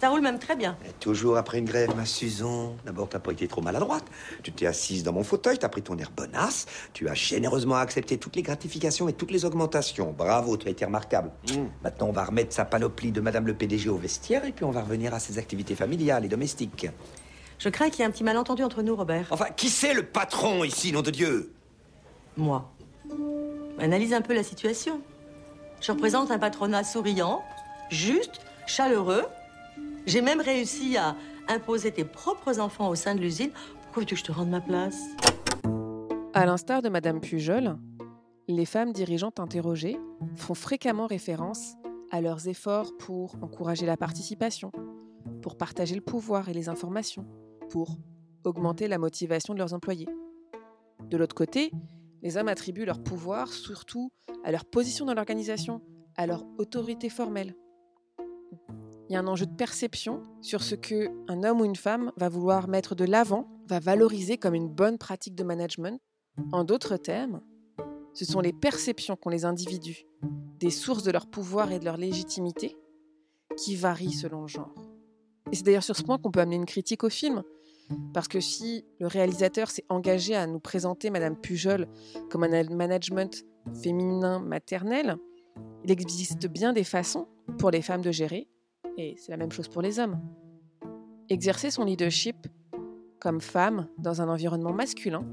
Ça 0.00 0.10
roule 0.10 0.20
même 0.20 0.38
très 0.38 0.54
bien. 0.54 0.76
Toujours 1.00 1.36
après 1.36 1.58
une 1.58 1.64
grève, 1.64 1.94
ma 1.96 2.04
Susan. 2.04 2.76
D'abord, 2.86 3.08
t'as 3.08 3.18
pas 3.18 3.32
été 3.32 3.48
trop 3.48 3.60
maladroite. 3.60 4.04
Tu 4.42 4.52
t'es 4.52 4.66
assise 4.66 5.02
dans 5.02 5.12
mon 5.12 5.24
fauteuil, 5.24 5.58
t'as 5.58 5.68
pris 5.68 5.82
ton 5.82 5.98
air 5.98 6.12
bonasse. 6.16 6.66
Tu 6.92 7.08
as 7.08 7.14
généreusement 7.14 7.76
accepté 7.76 8.16
toutes 8.16 8.36
les 8.36 8.42
gratifications 8.42 9.08
et 9.08 9.12
toutes 9.12 9.32
les 9.32 9.44
augmentations. 9.44 10.14
Bravo, 10.16 10.56
tu 10.56 10.68
as 10.68 10.70
été 10.70 10.84
remarquable. 10.84 11.30
Maintenant, 11.82 12.08
on 12.08 12.12
va 12.12 12.24
remettre 12.24 12.52
sa 12.52 12.64
panoplie 12.64 13.10
de 13.10 13.20
Madame 13.20 13.46
le 13.46 13.54
PDG 13.54 13.88
au 13.88 13.96
vestiaire 13.96 14.44
et 14.44 14.52
puis 14.52 14.64
on 14.64 14.70
va 14.70 14.82
revenir 14.82 15.14
à 15.14 15.18
ses 15.18 15.38
activités 15.38 15.74
familiales 15.74 16.24
et 16.24 16.28
domestiques. 16.28 16.86
Je 17.58 17.68
crains 17.68 17.90
qu'il 17.90 18.00
y 18.00 18.02
ait 18.02 18.06
un 18.06 18.12
petit 18.12 18.22
malentendu 18.24 18.62
entre 18.62 18.82
nous, 18.82 18.94
Robert. 18.94 19.26
Enfin, 19.30 19.46
qui 19.56 19.68
c'est 19.68 19.94
le 19.94 20.04
patron 20.04 20.62
ici, 20.62 20.92
nom 20.92 21.02
de 21.02 21.10
Dieu? 21.10 21.52
Moi. 22.36 22.70
Analyse 23.80 24.12
un 24.12 24.20
peu 24.20 24.32
la 24.32 24.44
situation. 24.44 25.00
Je 25.80 25.90
représente 25.90 26.30
un 26.30 26.38
patronat 26.38 26.84
souriant, 26.84 27.42
juste, 27.90 28.40
chaleureux. 28.66 29.24
J'ai 30.08 30.22
même 30.22 30.40
réussi 30.40 30.96
à 30.96 31.16
imposer 31.48 31.92
tes 31.92 32.04
propres 32.04 32.60
enfants 32.60 32.88
au 32.88 32.94
sein 32.94 33.14
de 33.14 33.20
l'usine. 33.20 33.50
Pourquoi 33.82 34.00
veux-tu 34.00 34.14
que 34.14 34.20
je 34.20 34.24
te 34.24 34.32
rende 34.32 34.48
ma 34.48 34.62
place? 34.62 34.98
À 36.32 36.46
l'instar 36.46 36.80
de 36.80 36.88
Madame 36.88 37.20
Pujol, 37.20 37.76
les 38.48 38.64
femmes 38.64 38.94
dirigeantes 38.94 39.38
interrogées 39.38 39.98
font 40.34 40.54
fréquemment 40.54 41.06
référence 41.06 41.74
à 42.10 42.22
leurs 42.22 42.48
efforts 42.48 42.96
pour 42.96 43.34
encourager 43.42 43.84
la 43.84 43.98
participation, 43.98 44.72
pour 45.42 45.58
partager 45.58 45.94
le 45.94 46.00
pouvoir 46.00 46.48
et 46.48 46.54
les 46.54 46.70
informations, 46.70 47.26
pour 47.68 47.98
augmenter 48.44 48.88
la 48.88 48.96
motivation 48.96 49.52
de 49.52 49.58
leurs 49.58 49.74
employés. 49.74 50.08
De 51.02 51.18
l'autre 51.18 51.34
côté, 51.34 51.70
les 52.22 52.38
hommes 52.38 52.48
attribuent 52.48 52.86
leur 52.86 53.02
pouvoir 53.02 53.48
surtout 53.52 54.10
à 54.42 54.52
leur 54.52 54.64
position 54.64 55.04
dans 55.04 55.12
l'organisation, 55.12 55.82
à 56.16 56.26
leur 56.26 56.46
autorité 56.56 57.10
formelle. 57.10 57.54
Il 59.08 59.14
y 59.14 59.16
a 59.16 59.20
un 59.20 59.26
enjeu 59.26 59.46
de 59.46 59.54
perception 59.54 60.22
sur 60.42 60.62
ce 60.62 60.74
que 60.74 61.08
un 61.28 61.42
homme 61.42 61.62
ou 61.62 61.64
une 61.64 61.76
femme 61.76 62.12
va 62.16 62.28
vouloir 62.28 62.68
mettre 62.68 62.94
de 62.94 63.04
l'avant, 63.04 63.48
va 63.66 63.80
valoriser 63.80 64.36
comme 64.36 64.54
une 64.54 64.68
bonne 64.68 64.98
pratique 64.98 65.34
de 65.34 65.44
management. 65.44 65.98
En 66.52 66.62
d'autres 66.62 66.98
termes, 66.98 67.40
ce 68.12 68.26
sont 68.26 68.40
les 68.40 68.52
perceptions 68.52 69.16
qu'ont 69.16 69.30
les 69.30 69.44
individus 69.46 70.04
des 70.58 70.70
sources 70.70 71.04
de 71.04 71.10
leur 71.10 71.26
pouvoir 71.26 71.72
et 71.72 71.78
de 71.78 71.84
leur 71.84 71.96
légitimité 71.96 72.76
qui 73.56 73.76
varient 73.76 74.12
selon 74.12 74.42
le 74.42 74.48
genre. 74.48 74.74
Et 75.52 75.56
c'est 75.56 75.64
d'ailleurs 75.64 75.82
sur 75.82 75.96
ce 75.96 76.02
point 76.02 76.18
qu'on 76.18 76.30
peut 76.30 76.40
amener 76.40 76.56
une 76.56 76.66
critique 76.66 77.04
au 77.04 77.08
film, 77.08 77.42
parce 78.12 78.28
que 78.28 78.40
si 78.40 78.84
le 79.00 79.06
réalisateur 79.06 79.70
s'est 79.70 79.84
engagé 79.88 80.34
à 80.34 80.46
nous 80.46 80.60
présenter 80.60 81.08
Madame 81.08 81.36
Pujol 81.36 81.88
comme 82.30 82.44
un 82.44 82.64
management 82.64 83.44
féminin 83.82 84.40
maternel, 84.40 85.16
il 85.84 85.90
existe 85.90 86.46
bien 86.46 86.72
des 86.72 86.84
façons 86.84 87.26
pour 87.58 87.70
les 87.70 87.80
femmes 87.80 88.02
de 88.02 88.10
gérer, 88.10 88.48
et 88.98 89.14
c'est 89.16 89.30
la 89.30 89.36
même 89.36 89.52
chose 89.52 89.68
pour 89.68 89.80
les 89.80 90.00
hommes. 90.00 90.20
Exercer 91.28 91.70
son 91.70 91.84
leadership 91.84 92.36
comme 93.20 93.40
femme 93.40 93.88
dans 93.98 94.20
un 94.22 94.28
environnement 94.28 94.72
masculin, 94.72 95.26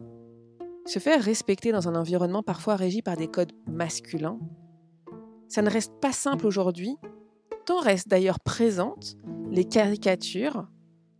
se 0.85 0.99
faire 0.99 1.21
respecter 1.21 1.71
dans 1.71 1.87
un 1.87 1.95
environnement 1.95 2.43
parfois 2.43 2.75
régi 2.75 3.01
par 3.01 3.17
des 3.17 3.27
codes 3.27 3.53
masculins, 3.67 4.39
ça 5.47 5.61
ne 5.61 5.69
reste 5.69 5.93
pas 5.99 6.11
simple 6.11 6.47
aujourd'hui, 6.47 6.95
tant 7.65 7.79
restent 7.79 8.07
d'ailleurs 8.07 8.39
présentes 8.39 9.17
les 9.49 9.65
caricatures 9.65 10.67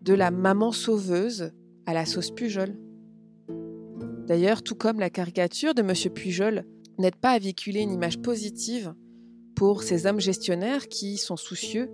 de 0.01 0.13
la 0.13 0.31
maman 0.31 0.71
sauveuse 0.71 1.51
à 1.85 1.93
la 1.93 2.05
sauce 2.05 2.31
Pujol. 2.31 2.77
D'ailleurs, 4.27 4.63
tout 4.63 4.75
comme 4.75 4.99
la 4.99 5.11
caricature 5.11 5.75
de 5.75 5.83
Monsieur 5.83 6.09
Pujol 6.09 6.65
n'aide 6.97 7.15
pas 7.15 7.31
à 7.31 7.39
véhiculer 7.39 7.81
une 7.81 7.91
image 7.91 8.21
positive 8.21 8.93
pour 9.55 9.83
ces 9.83 10.05
hommes 10.05 10.19
gestionnaires 10.19 10.87
qui 10.87 11.17
sont 11.17 11.37
soucieux 11.37 11.89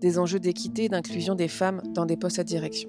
des 0.00 0.18
enjeux 0.18 0.40
d'équité 0.40 0.84
et 0.84 0.88
d'inclusion 0.88 1.34
des 1.34 1.48
femmes 1.48 1.82
dans 1.94 2.06
des 2.06 2.16
postes 2.16 2.38
à 2.38 2.44
direction. 2.44 2.88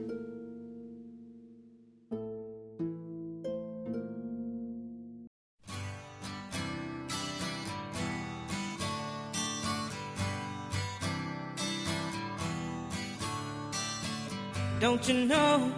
Don't 14.80 15.06
you 15.10 15.26
know? 15.26 15.72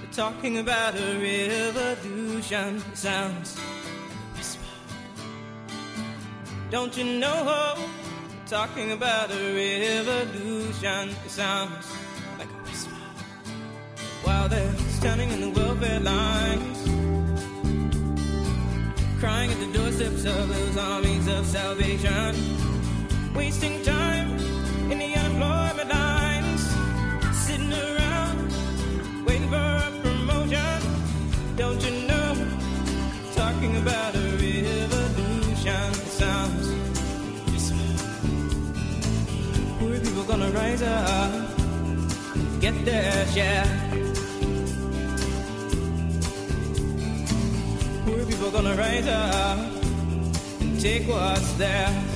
They're 0.00 0.10
talking 0.10 0.58
about 0.58 0.94
a 0.94 1.18
revolution? 1.20 2.82
Sounds. 2.94 3.58
Don't 6.70 6.96
you 6.96 7.04
know? 7.04 7.76
talking 8.52 8.92
about 8.92 9.30
a 9.30 10.04
revolution. 10.04 11.08
It 11.24 11.30
sounds 11.30 11.86
like 12.38 12.50
a 12.50 12.60
whisper 12.68 12.92
while 14.24 14.46
they're 14.46 14.76
standing 15.00 15.30
in 15.30 15.40
the 15.40 15.50
welfare 15.58 16.00
lines, 16.00 16.78
crying 19.18 19.50
at 19.50 19.58
the 19.58 19.72
doorsteps 19.72 20.26
of 20.26 20.48
those 20.50 20.76
armies 20.76 21.26
of 21.28 21.46
salvation, 21.46 22.36
wasting 23.34 23.82
time 23.84 24.28
in 24.92 24.98
the 24.98 25.14
unemployment 25.14 25.88
lines, 25.88 26.62
sitting 27.46 27.72
around 27.72 28.36
waiting 29.24 29.48
for 29.48 29.56
a 29.56 29.90
promotion. 30.02 30.78
Don't 31.56 31.82
you 31.82 32.06
know? 32.06 32.28
Talking 33.34 33.78
about 33.78 34.11
gonna 40.42 40.58
rise 40.58 40.82
up 40.82 41.58
and 42.34 42.60
get 42.60 42.84
there, 42.84 43.26
yeah. 43.32 43.64
Poor 48.04 48.26
people 48.26 48.50
gonna 48.50 48.74
rise 48.74 49.06
up 49.06 49.58
and 50.60 50.80
take 50.80 51.06
what's 51.06 51.52
theirs. 51.52 52.11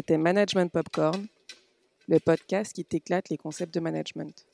c'était 0.00 0.16
Management 0.16 0.72
Popcorn, 0.72 1.26
le 2.08 2.20
podcast 2.20 2.72
qui 2.72 2.86
t'éclate 2.86 3.28
les 3.28 3.36
concepts 3.36 3.74
de 3.74 3.80
management. 3.80 4.46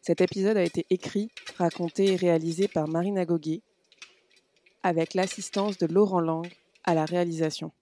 Cet 0.00 0.20
épisode 0.20 0.56
a 0.56 0.62
été 0.62 0.86
écrit, 0.90 1.32
raconté 1.58 2.12
et 2.12 2.14
réalisé 2.14 2.68
par 2.68 2.86
Marina 2.86 3.24
Goguet, 3.24 3.62
avec 4.84 5.14
l'assistance 5.14 5.76
de 5.76 5.86
Laurent 5.86 6.20
Lang 6.20 6.46
à 6.84 6.94
la 6.94 7.04
réalisation. 7.04 7.72